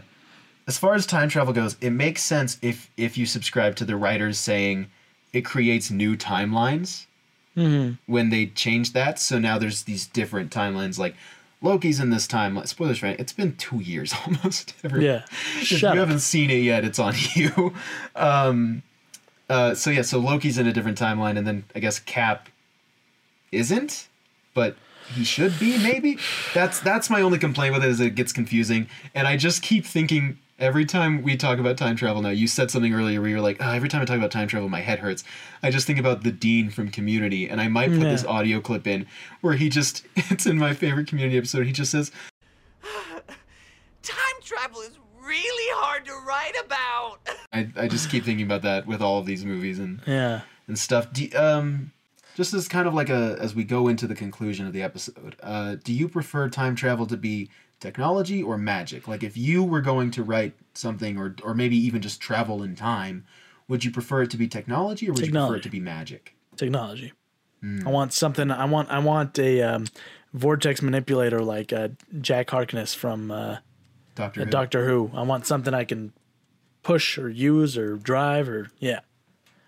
[0.68, 3.96] as far as time travel goes, it makes sense if if you subscribe to the
[3.96, 4.88] writers saying
[5.34, 7.06] it creates new timelines
[8.06, 9.20] when they change that.
[9.20, 11.16] So now there's these different timelines, like
[11.62, 12.68] Loki's in this timeline.
[12.68, 13.20] Spoilers, right?
[13.20, 14.74] It's been two years almost.
[14.84, 15.24] Every- Yeah.
[15.60, 15.96] if you up.
[15.98, 17.74] haven't seen it yet, it's on you.
[18.16, 18.84] Um,
[19.50, 22.48] uh, so yeah, so Loki's in a different timeline, and then I guess Cap
[23.52, 24.08] isn't,
[24.54, 24.76] but
[25.16, 25.78] he should be.
[25.78, 26.18] Maybe
[26.54, 29.86] that's that's my only complaint with it is it gets confusing, and I just keep
[29.86, 32.22] thinking every time we talk about time travel.
[32.22, 34.48] Now you said something earlier where you're like, oh, every time I talk about time
[34.48, 35.24] travel, my head hurts.
[35.64, 38.12] I just think about the dean from Community, and I might put Yeah.
[38.12, 39.08] this audio clip in
[39.42, 41.66] where he just it's in my favorite Community episode.
[41.66, 42.12] He just says,
[44.04, 47.20] Time travel is really hard to write about.
[47.54, 50.42] I, I just keep thinking about that with all of these movies and Yeah.
[50.68, 51.12] and stuff.
[51.14, 51.92] Do, um,
[52.42, 55.36] just as kind of like a as we go into the conclusion of the episode,
[55.44, 59.08] uh, do you prefer time travel to be technology or magic?
[59.08, 62.76] Like if you were going to write something or or maybe even just travel in
[62.76, 63.26] time,
[63.68, 66.36] would you prefer it to be technology or would you prefer it to be magic?
[66.56, 67.14] Technology.
[67.60, 67.88] Hmm.
[67.88, 68.50] I want something.
[68.50, 68.90] I want.
[68.90, 69.86] I want a um,
[70.34, 71.90] vortex manipulator like uh,
[72.22, 73.58] Jack Harkness from uh,
[74.16, 74.50] Doctor Who.
[74.50, 75.12] Doctor Who.
[75.14, 76.12] I want something I can
[76.82, 79.02] push or use or drive or yeah.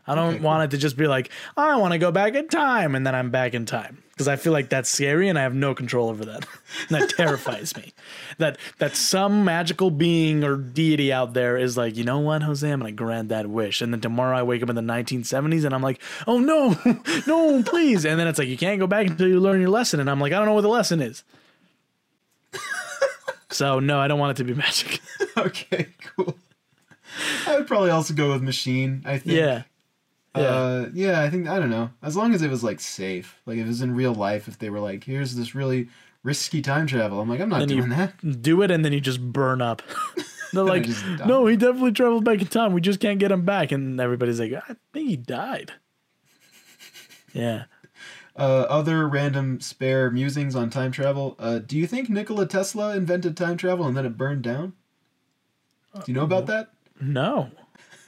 [0.05, 2.47] I don't Okay, want it to just be like I want to go back in
[2.49, 5.43] time and then I'm back in time because I feel like that's scary and I
[5.43, 6.45] have no control over that.
[6.89, 7.93] and that terrifies me.
[8.37, 12.69] That that some magical being or deity out there is like, you know what, Jose,
[12.69, 15.73] I'm gonna grant that wish, and then tomorrow I wake up in the 1970s and
[15.73, 16.75] I'm like, oh no,
[17.27, 19.99] no, please, and then it's like you can't go back until you learn your lesson,
[20.01, 21.23] and I'm like, I don't know what the lesson is.
[23.49, 24.99] so no, I don't want it to be magic.
[25.37, 26.35] okay, cool.
[27.47, 29.03] I would probably also go with machine.
[29.05, 29.35] I think.
[29.37, 29.63] yeah.
[30.35, 30.41] Yeah.
[30.41, 31.91] Uh, yeah, I think I don't know.
[32.01, 34.57] As long as it was like safe, like if it was in real life, if
[34.57, 35.89] they were like, "Here's this really
[36.23, 38.41] risky time travel," I'm like, I'm not Then doing that.
[38.41, 39.81] do it and then you just burn up.
[40.53, 40.87] They're like,
[41.25, 42.73] no, he definitely traveled back in time.
[42.73, 43.71] We just can't get him back.
[43.71, 45.73] And everybody's like, I think he died.
[47.33, 47.63] Yeah.
[48.35, 51.35] Uh, other random spare musings on time travel.
[51.39, 54.73] Uh, do you think Nikola Tesla invented time travel and then it burned down?
[55.95, 56.69] Do you know about that?
[57.01, 57.49] No.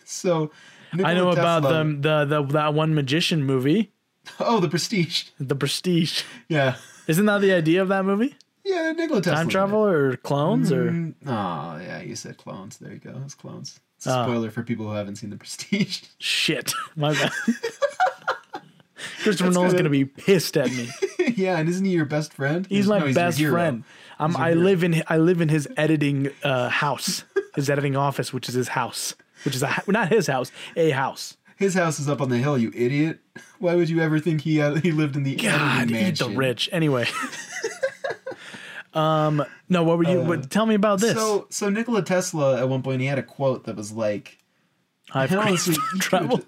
[0.08, 0.52] So,
[0.96, 3.92] Nikola I know about Tesla- the, the the that one magician movie,
[4.40, 5.26] Oh, the Prestige.
[5.40, 6.24] The Prestige.
[6.50, 6.76] Yeah,
[7.08, 8.36] Isn't that the idea of that movie?
[8.64, 9.36] yeah, Nikola Tesla.
[9.38, 10.78] Time travel or clones it.
[10.78, 12.78] or Mm, Oh, yeah, you said clones.
[12.78, 13.22] There you go.
[13.24, 13.80] It's clones.
[13.98, 14.24] It's a Oh.
[14.24, 16.02] spoiler for people who haven't seen the Prestige.
[16.20, 16.74] shit?
[16.96, 17.32] My bad.
[19.24, 19.80] Christopher That's Nolan's good.
[19.80, 20.88] gonna be pissed at me.
[21.36, 22.66] yeah, and isn't he your best friend?
[22.68, 23.84] He's no, my your best friend.
[24.20, 24.62] I'm, I hero.
[24.62, 27.24] live in I live in his editing uh, house,
[27.56, 29.14] his editing office, which is his house,
[29.46, 31.38] which is a, not his house, a house.
[31.58, 33.20] His house is up on the hill, you idiot.
[33.60, 36.68] Why would you ever think he he lived in the God, eat the rich.
[36.72, 37.08] Anyway.
[38.94, 39.44] um.
[39.70, 39.84] No.
[39.84, 40.22] What were you?
[40.22, 41.16] what, tell me about this.
[41.16, 44.38] Uh, So, so Nikola Tesla at one point he had a quote that was like,
[45.14, 46.42] I've I created travel.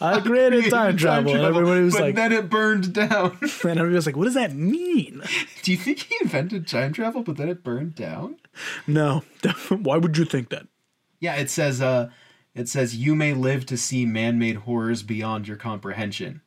[0.00, 1.34] I created time travel.
[1.34, 3.36] and everybody was but like, then it burned down.
[3.40, 5.22] and everybody was like, what does that mean?
[5.62, 8.36] Do you think he invented time travel, but then it burned down?
[8.86, 9.24] No.
[9.70, 10.66] Why would you think that?
[11.20, 12.10] Yeah, it says, uh,
[12.54, 16.42] it says you may live to see man-made horrors beyond your comprehension.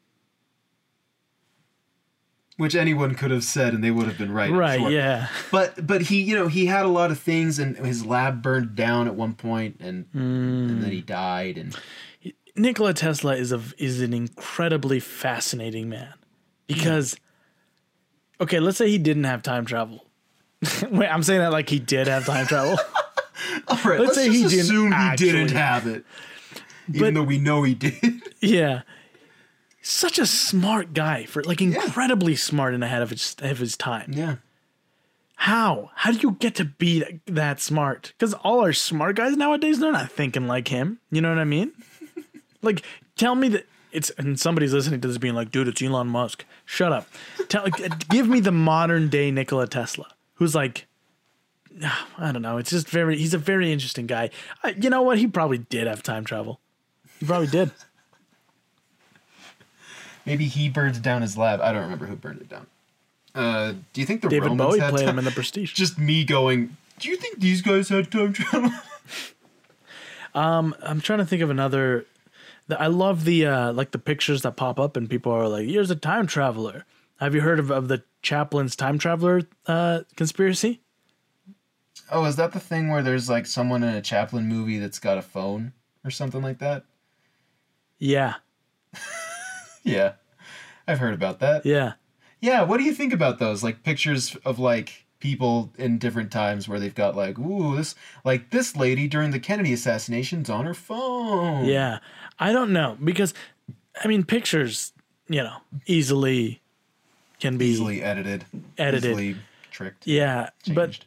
[2.58, 4.52] Which anyone could have said, and they would have been right.
[4.52, 4.80] Right.
[4.80, 4.92] sure.
[4.92, 5.28] Yeah.
[5.52, 8.76] But but he you know he had a lot of things, and his lab burned
[8.76, 11.76] down at one point, and and then he died, and
[12.56, 16.14] Nikola Tesla is a is an incredibly fascinating man
[16.68, 17.16] because
[18.40, 20.06] okay, let's say he didn't have time travel.
[20.92, 22.78] Wait, I'm saying that like he did have time travel.
[23.68, 26.04] all right, let's, say just he didn't he didn't have it,
[26.88, 28.22] But- even though we know he did.
[28.42, 28.82] yeah.
[29.84, 34.12] Such a smart guy for like incredibly smart and ahead of his of his time.
[34.14, 34.36] yeah,
[35.38, 35.90] How?
[35.96, 38.14] How do you get to be that, that smart?
[38.18, 41.00] Because all our smart guys nowadays, they're not thinking like him.
[41.10, 41.72] You know what I mean?
[42.62, 42.84] like,
[43.16, 46.46] tell me that it's and somebody's listening to this being like, dude, it's Elon Musk.
[46.66, 47.08] Shut up.
[47.50, 47.66] Tell,
[48.10, 50.06] give me the modern day Nikola Tesla,
[50.36, 50.86] who's like,
[52.18, 52.58] I don't know.
[52.58, 53.18] It's just very.
[53.18, 54.30] He's a very interesting guy.
[54.64, 55.18] I, you know what?
[55.18, 56.60] He probably did have time travel.
[57.20, 57.72] He probably did.
[60.26, 61.62] maybe he burned down his lab.
[61.62, 62.68] I don't remember who burned it down.
[63.34, 65.74] Uh, do you think the David Romans Bowie had played time- him in the Prestige.
[65.74, 66.76] Just me going.
[67.00, 68.72] Do you think these guys had time travel?
[70.36, 72.06] um, I'm trying to think of another.
[72.70, 75.90] I love the uh, like the pictures that pop up and people are like, "Here's
[75.90, 76.86] a time traveler."
[77.20, 80.81] Have you heard of, of the Chaplin's time traveler uh, conspiracy?
[82.12, 85.18] Oh, is that the thing where there's like someone in a Chaplin movie that's got
[85.18, 85.74] a phone
[86.06, 86.84] or something like that?
[88.00, 88.36] Yeah,
[89.84, 90.14] Yeah,
[90.88, 91.66] I've heard about that.
[91.66, 91.94] yeah.
[92.40, 93.64] Yeah, what do you think about those?
[93.64, 97.94] Like pictures of like people in different times where they've got like, ooh, this
[98.26, 101.66] like this lady during the Kennedy assassination's on her phone.
[101.66, 102.00] Yeah.
[102.40, 103.36] I don't know because
[104.04, 104.92] I mean pictures,
[105.30, 106.62] you know, easily
[107.40, 108.46] can be Easily edited.
[108.80, 109.12] Edited.
[109.12, 109.36] Easily
[109.70, 110.08] tricked.
[110.08, 111.06] Yeah, but changed.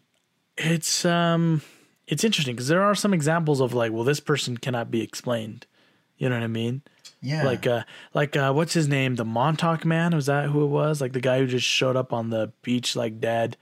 [0.56, 1.62] It's um
[2.06, 5.66] it's interesting because there are some examples of like, well, this person cannot be explained.
[6.18, 6.82] You know what I mean?
[7.20, 7.42] yeah.
[7.44, 7.82] Like uh
[8.12, 9.16] like uh what's his name?
[9.16, 10.14] The Montauk man?
[10.14, 11.00] Was that who it was?
[11.00, 13.56] Like the guy who just showed up on the beach like dead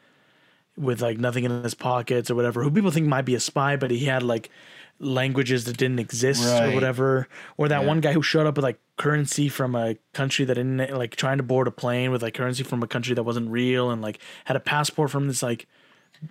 [0.77, 3.77] with like nothing in his pockets or whatever, who people think might be a spy,
[3.77, 4.51] but he had like
[4.99, 7.29] languages that didn't exist or whatever.
[7.57, 7.87] Or that Yeah.
[7.89, 11.37] one guy who showed up with like currency from a country that didn't like trying
[11.39, 14.19] to board a plane with like currency from a country that wasn't real and like
[14.47, 15.67] had a passport from this like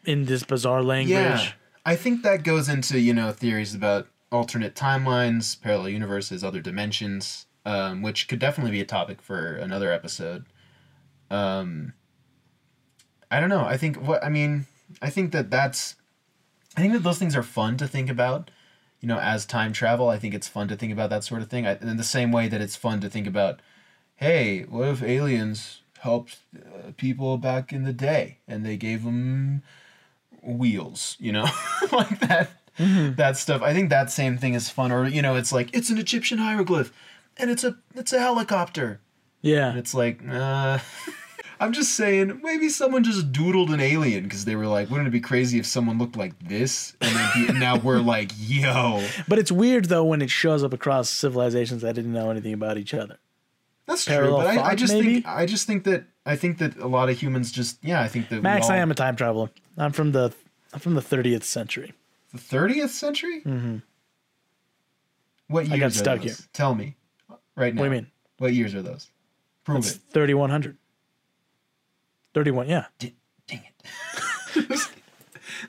[0.05, 1.13] in this bizarre language.
[1.13, 1.51] Yeah.
[1.85, 7.47] I think that goes into, you know, theories about alternate timelines, parallel universes, other dimensions,
[7.65, 10.45] um, which could definitely be a topic for another episode.
[11.29, 11.93] Um,
[13.29, 13.65] I don't know.
[13.65, 14.67] I think what I mean,
[15.01, 15.95] I think that that's
[16.77, 18.51] I think that those things are fun to think about.
[18.99, 21.49] You know, as time travel, I think it's fun to think about that sort of
[21.49, 21.65] thing.
[21.65, 23.59] I, in the same way that it's fun to think about,
[24.15, 29.63] hey, what if aliens helped uh, people back in the day and they gave them
[30.43, 31.47] wheels, you know,
[31.91, 33.61] like that that stuff.
[33.61, 34.91] I think that same thing is fun.
[34.91, 36.91] Or you know, it's like it's an Egyptian hieroglyph,
[37.37, 39.01] and it's a it's a helicopter.
[39.41, 39.69] Yeah.
[39.69, 40.79] And it's like, uh,
[41.59, 45.11] I'm just saying, maybe someone just doodled an alien because they were like, wouldn't it
[45.11, 46.95] be crazy if someone looked like this?
[47.01, 50.73] And, then he, now we're like, yo, But it's weird though when it shows up
[50.73, 53.19] across civilizations that didn't know anything about each other.
[53.85, 54.31] that's true.
[54.31, 55.13] But I, I just maybe?
[55.15, 58.07] think I just think that I think that a lot of humans just yeah, I
[58.07, 59.49] think that Max, all- I am a time traveler.
[59.77, 60.33] I'm from the
[60.73, 61.93] I'm from the 30th century.
[62.31, 63.41] the 30th century.
[63.41, 63.77] Mm-hmm.
[65.47, 66.37] What years I got are stuck those?
[66.39, 66.47] here.
[66.53, 66.95] Tell me,
[67.55, 67.81] right now.
[67.81, 68.11] What do you mean?
[68.37, 69.09] What years are those?
[69.65, 70.01] Prove It's it.
[70.11, 70.77] 3100.
[72.33, 72.85] 31, yeah.
[72.99, 73.13] D-
[73.47, 73.85] dang it.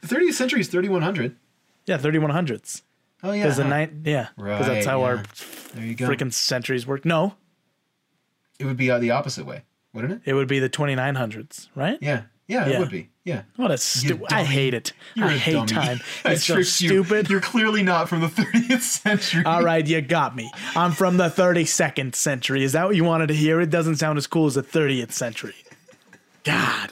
[0.01, 1.37] the 30th century is 3100.
[1.87, 2.83] Yeah, 3100s.
[3.25, 3.43] Oh yeah.
[3.43, 5.25] Because the night, yeah, because that's how our
[5.77, 5.93] yeah.
[5.95, 6.09] Go.
[6.09, 7.05] freaking centuries work.
[7.05, 7.35] No,
[8.61, 10.21] It would be uh, the opposite way, wouldn't it?
[10.25, 11.99] it would be the 2900s, right?
[12.01, 12.23] Yeah.
[12.49, 12.77] Yeah, Yeah.
[12.77, 13.09] it would be.
[13.25, 13.43] Yeah.
[13.57, 14.33] What a stupid.
[14.33, 14.93] I hate it.
[15.15, 15.67] You're I hate dummy.
[15.69, 16.01] time.
[16.25, 16.89] It's so tricked you.
[17.05, 17.31] stupid.
[17.31, 19.45] You're clearly not from the 30th century.
[19.45, 20.51] All right, you got me.
[20.75, 22.65] I'm from the 32nd century.
[22.65, 23.61] Is that what you wanted to hear?
[23.61, 25.55] It doesn't sound as cool as the 30th century.
[26.45, 26.91] God.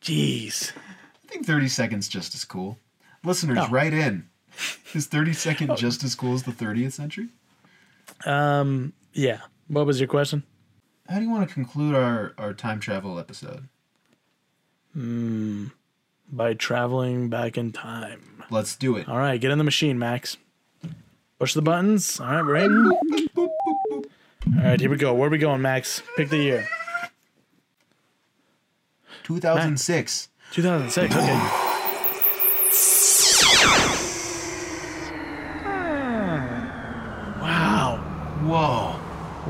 [0.00, 0.72] Jeez.
[1.24, 2.78] I think 30 seconds just as cool.
[3.24, 3.68] Listeners, Oh.
[3.68, 4.26] write in.
[4.94, 7.28] Is 30 second just as cool as the 30th century?
[8.26, 9.40] Um, yeah.
[9.68, 10.42] What was your question?
[11.08, 13.68] How do you want to conclude our, our time travel episode?
[14.94, 15.66] Hmm.
[16.30, 18.44] By traveling back in time.
[18.50, 19.08] Let's do it.
[19.08, 20.36] All right, get in the machine, Max.
[21.38, 22.20] Push the buttons.
[22.20, 22.92] All right, we're in.
[23.36, 25.12] All right, here we go.
[25.14, 26.02] Where are we going, Max?
[26.16, 26.68] Pick the year.
[29.24, 30.28] 2006.
[30.52, 31.14] 2006.
[31.16, 31.58] Okay.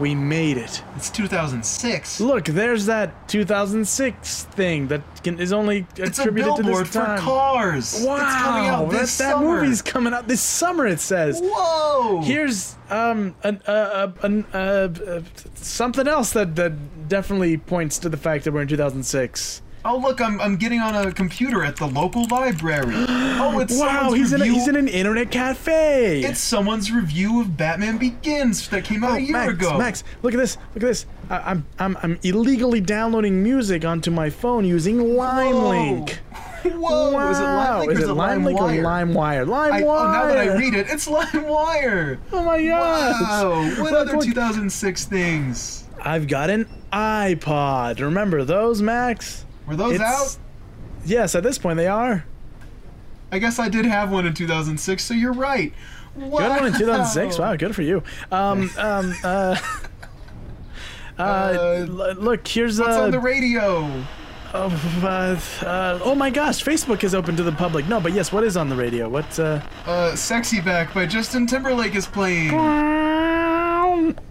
[0.02, 0.82] We made it.
[0.96, 2.20] It's 2006.
[2.20, 7.20] Look, there's that 2006 thing that can, is only It's attributed to this for time.
[7.20, 8.02] cars.
[8.04, 10.88] Wow, It's coming out that, this that movie's coming out this summer.
[10.88, 11.40] It says.
[11.40, 12.20] Whoa.
[12.24, 15.22] Here's um an, uh, uh, an, uh, uh,
[15.54, 19.62] something else that that definitely points to the fact that we're in 2006.
[19.84, 22.94] Oh look, I'm I'm getting on a computer at the local library.
[23.44, 26.20] Oh, it's Wow, he's in a, he's in an internet cafe.
[26.22, 29.78] It's someone's review of Batman Begins that came out oh, a year Oh, Max, ago.
[29.78, 30.56] Max, look at this.
[30.74, 31.06] Look at this.
[31.28, 36.10] I, I'm I'm I'm illegally downloading music onto my phone using LimeLink.
[36.62, 37.30] Whoa!
[37.30, 37.82] Is it Wow.
[37.82, 39.46] LimeLink or Is it LimeLink or LimeWire?
[39.46, 39.46] LimeWire?
[39.46, 39.82] LimeWire.
[39.82, 42.18] oh, now that I read it, it's LimeWire.
[42.32, 43.20] Oh my gosh.
[43.20, 43.62] Wow!
[43.82, 44.24] What Look, other look.
[44.24, 45.84] 2006 things?
[46.00, 48.00] I've got an iPod.
[48.00, 49.44] Remember those, Max?
[49.72, 50.38] Were those It's- out?
[51.04, 52.24] Yes, at this point they are.
[53.32, 55.72] I guess I did have one in 2006, so you're right.
[56.14, 56.38] Wow.
[56.40, 57.38] Good one in 2006.
[57.38, 58.02] Wow, good for you.
[58.30, 59.56] Um, um, uh,
[61.18, 61.86] uh, Uh,
[62.18, 63.88] look, here's What's uh, on the radio?
[64.54, 64.68] uh,
[65.62, 67.88] uh, oh my gosh, Facebook is open to the public.
[67.88, 69.08] No, but yes, what is on the radio?
[69.08, 69.38] What?
[69.38, 72.50] Uh, Uh, "Sexy Back" by Justin Timberlake is playing.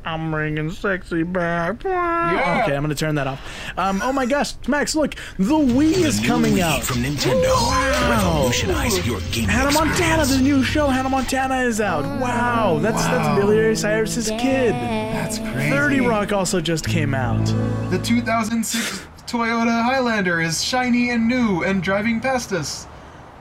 [0.06, 1.84] I'm ringing sexy back.
[1.84, 2.62] Yeah.
[2.64, 3.40] Okay, I'm gonna turn that off.
[3.78, 6.84] Um, oh my gosh, Max, look, the Wii is New coming Wii out.
[6.84, 7.44] from Nintendo.
[7.54, 8.10] Wow.
[8.10, 10.30] Revolutionize your gaming Hannah Montana, experience.
[10.36, 12.04] the new show Hannah Montana is out.
[12.20, 14.74] Wow, that's that's Billy Ray Cyrus's kid.
[14.74, 15.70] That's crazy.
[15.70, 17.46] 30 Rock also just came out.
[17.92, 22.86] The 2006 Toyota Highlander is shiny and new and driving past us.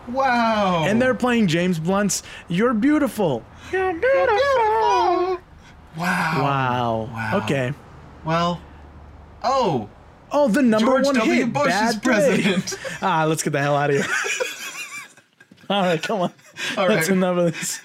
[0.08, 0.84] Wow.
[0.86, 3.44] And they're playing James Blunt's You're Beautiful.
[3.70, 4.38] You're beautiful.
[5.96, 6.42] Wow.
[6.42, 7.08] Wow.
[7.12, 7.40] Wow.
[7.44, 7.72] Okay.
[8.24, 8.60] Well,
[9.42, 9.88] Oh,
[10.32, 11.32] Oh, the number George one W.
[11.32, 12.78] hit, Bush is Bad president.
[13.02, 14.04] Ah, let's get the hell out of here.
[15.70, 16.32] All right, come on.
[16.76, 17.16] All That's right.
[17.16, 17.80] enough of this.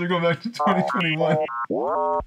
[0.00, 1.36] We're going back to 2021.
[1.72, 2.20] Ah,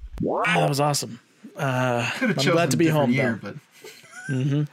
[0.55, 1.19] that was awesome.
[1.57, 3.53] Have I'm glad to be home, year, though.
[4.27, 4.67] but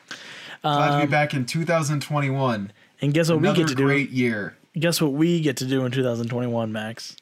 [0.62, 2.72] glad to be back in 2021.
[3.02, 3.84] And guess what Another we get to do?
[3.84, 4.56] great year.
[4.74, 7.16] Guess what we get to do in 2021, Max?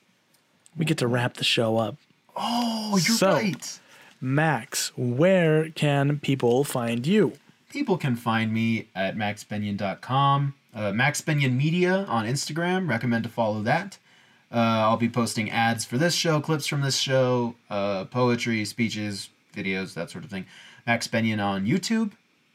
[0.77, 1.97] We get to wrap the show up.
[2.39, 3.79] Oh, you're So- right.
[4.21, 7.35] Max, where can people find you?
[7.71, 10.55] People can find me at maxbenion.com.
[10.75, 12.89] Uh, Max Benion Media on Instagram.
[12.89, 13.99] Recommend to follow that.
[14.53, 19.29] Uh, I'll be posting ads for this show, clips from this show, uh, poetry, speeches,
[19.55, 20.47] videos, that sort of thing.
[20.87, 22.13] Max Benion on YouTube.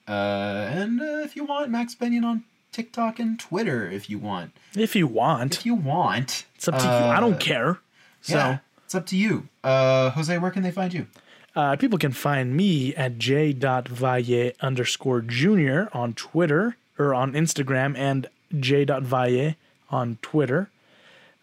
[0.08, 4.52] Uh, and uh, if you want, Max Benion on TikTok and Twitter if you want.
[4.76, 5.56] If you want.
[5.60, 6.46] If you want.
[6.56, 6.90] It's up to you.
[6.92, 7.80] I Uh, don't care.
[8.22, 8.58] So yeah,
[8.94, 9.48] it's up to you.
[9.64, 11.08] Uh, Jose, where can they find you?
[11.56, 18.28] uh, people can find me at j.valle underscore junior on Twitter or on Instagram and
[18.60, 19.56] j.valle
[19.90, 20.70] on Twitter.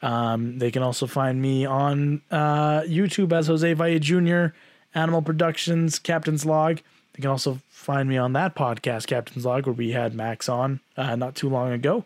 [0.02, 4.46] Um, they can also find me on uh, YouTube as Jose Valle Jr.,
[4.94, 6.80] Animal Productions, Captain's Log.
[7.12, 10.80] They can also find me on that podcast, Captain's Log, where we had Max on
[10.96, 12.04] uh, not too long ago.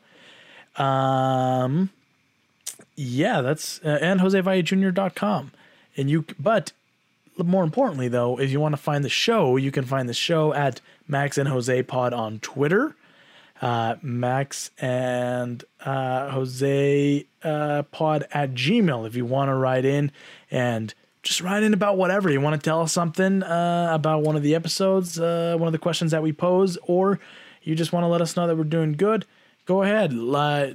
[0.77, 1.91] Um,
[2.97, 5.53] yeah, that's uh, and JoseValleJr.com.
[5.97, 6.73] And you, but
[7.37, 10.53] more importantly, though, if you want to find the show, you can find the show
[10.53, 12.97] at Max and Jose Pod on Twitter.
[13.63, 20.11] Uh, Max and uh, Jose uh, Pod at Gmail if you want to write in
[20.51, 20.93] and
[21.23, 22.31] just write in about whatever.
[22.31, 25.73] You want to tell us something uh, about one of the episodes, uh, one of
[25.73, 27.21] the questions that we pose, or
[27.63, 29.25] you just want to let us know that we're doing good,
[29.65, 30.13] go ahead.
[30.13, 30.67] La-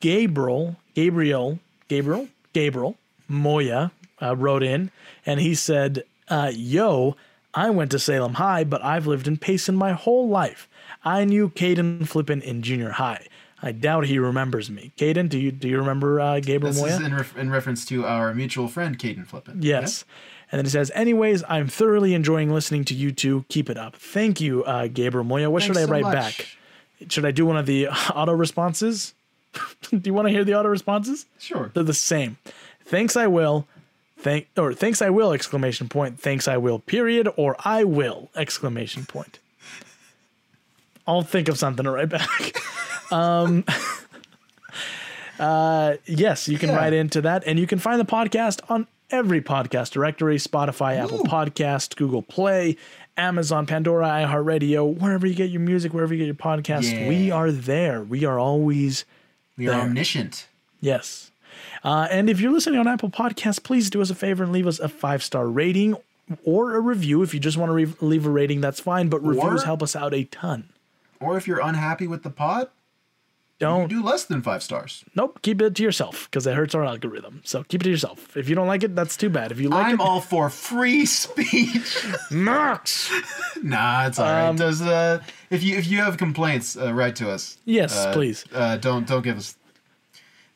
[0.00, 2.96] Gabriel, Gabriel, Gabriel, Gabriel
[3.28, 4.90] Moya uh, wrote in
[5.26, 7.16] and he said, uh, Yo,
[7.52, 10.68] I went to Salem High, but I've lived in Payson my whole life.
[11.04, 13.26] I knew Caden Flippin in junior high.
[13.62, 14.92] I doubt he remembers me.
[14.96, 16.92] Caden, do you do you remember uh, Gabriel This Moya?
[16.92, 19.62] This is in, ref- in reference to our mutual friend, Caden Flippin.
[19.62, 20.04] Yes.
[20.52, 23.44] And then he says, anyways, I'm thoroughly enjoying listening to you two.
[23.48, 23.96] Keep it up.
[23.96, 25.50] Thank you, uh, Gabriel Moya.
[25.50, 26.46] What should I write back?
[27.08, 29.14] Should I do one of the auto responses?
[29.90, 31.26] do you want to hear the auto responses?
[31.38, 31.70] Sure.
[31.74, 32.36] They're the same.
[32.84, 33.66] Thanks, I will.
[34.18, 35.32] Thank or thanks, I will!
[35.32, 36.18] Exclamation point.
[36.18, 36.78] Thanks, I will.
[36.78, 37.28] Period.
[37.36, 38.30] Or I will!
[38.34, 39.38] Exclamation point.
[41.06, 42.56] I'll think of something to write back.
[43.12, 43.64] um,
[45.38, 46.76] uh, yes, you can Yeah.
[46.76, 51.24] write into that, and you can find the podcast on every podcast directory: Spotify, Apple
[51.24, 52.76] Podcast, Google Play,
[53.16, 56.90] Amazon, Pandora, iHeartRadio, wherever you get your music, wherever you get your podcast.
[56.90, 57.08] Yeah.
[57.08, 58.02] We are there.
[58.02, 59.04] We are always
[59.56, 59.80] We are There.
[59.82, 60.48] omniscient.
[60.80, 61.30] Yes.
[61.84, 64.66] Uh, and if you're listening on Apple Podcasts, please do us a favor and leave
[64.66, 65.96] us a five star rating
[66.44, 67.22] or a review.
[67.22, 69.82] If you just want to re- leave a rating, that's fine, but reviews Or- help
[69.82, 70.70] us out a ton.
[71.20, 72.68] Or if you're unhappy with the pod,
[73.60, 75.04] Don't, do less than five stars.
[75.14, 77.40] nope, keep it to yourself because it hurts our algorithm.
[77.44, 78.36] So keep it to yourself.
[78.36, 79.52] If you don't like it, that's too bad.
[79.52, 82.04] If you like I'm it, all for free speech.
[82.30, 83.10] Max.
[83.62, 84.48] nah, it's all right.
[84.48, 87.56] Um, Does uh, if you if you have complaints, uh, write to us.
[87.64, 88.44] Yes, Uh, please.
[88.52, 89.56] Uh, don't don't give us.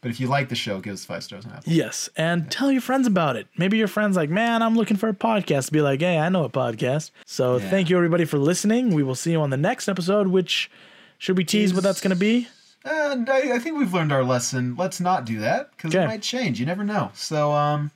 [0.00, 1.72] But if you like the show, give us five stars on Apple.
[1.72, 3.48] Yes, and tell your friends about it.
[3.56, 5.72] Maybe your friends like, man, I'm looking for a podcast.
[5.72, 7.10] Be like, hey, I know a podcast.
[7.26, 7.68] So Yeah.
[7.70, 8.94] thank you everybody for listening.
[8.94, 10.28] We will see you on the next episode.
[10.28, 10.70] Which
[11.18, 12.46] should we tease what that's going to be?
[12.84, 14.76] And I, I think we've learned our lesson.
[14.76, 16.04] Let's not do that because Okay.
[16.04, 16.58] it might change.
[16.60, 17.10] You never know.
[17.14, 17.90] So um,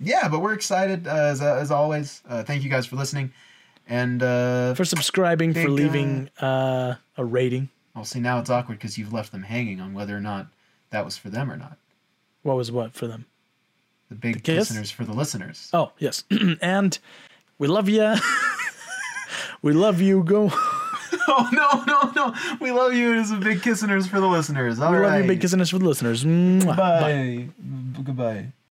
[0.00, 2.22] yeah, but we're excited uh, as as always.
[2.28, 3.32] Uh, thank you guys for listening,
[3.88, 7.68] and uh, for subscribing, for Big, uh, leaving uh, a rating.
[7.94, 10.46] I'll see now it's awkward because you've left them hanging on whether or not
[10.90, 11.76] that was for them or not.
[12.42, 13.26] What was what for them?
[14.08, 14.70] The big kiss?
[14.70, 15.68] listeners for the listeners.
[15.72, 16.24] Oh, yes.
[16.60, 16.98] and
[17.58, 18.14] we love you.
[19.62, 20.22] we love you.
[20.22, 20.52] Go.
[21.28, 22.56] Oh no no no!
[22.60, 23.18] We love you.
[23.18, 24.80] It's a big kissingers for the listeners.
[24.80, 25.12] All we right.
[25.12, 26.24] love you, big kissing us for the listeners.
[26.24, 26.76] Mwah.
[26.76, 27.48] Bye.
[27.58, 28.02] Bye.
[28.02, 28.52] Goodbye.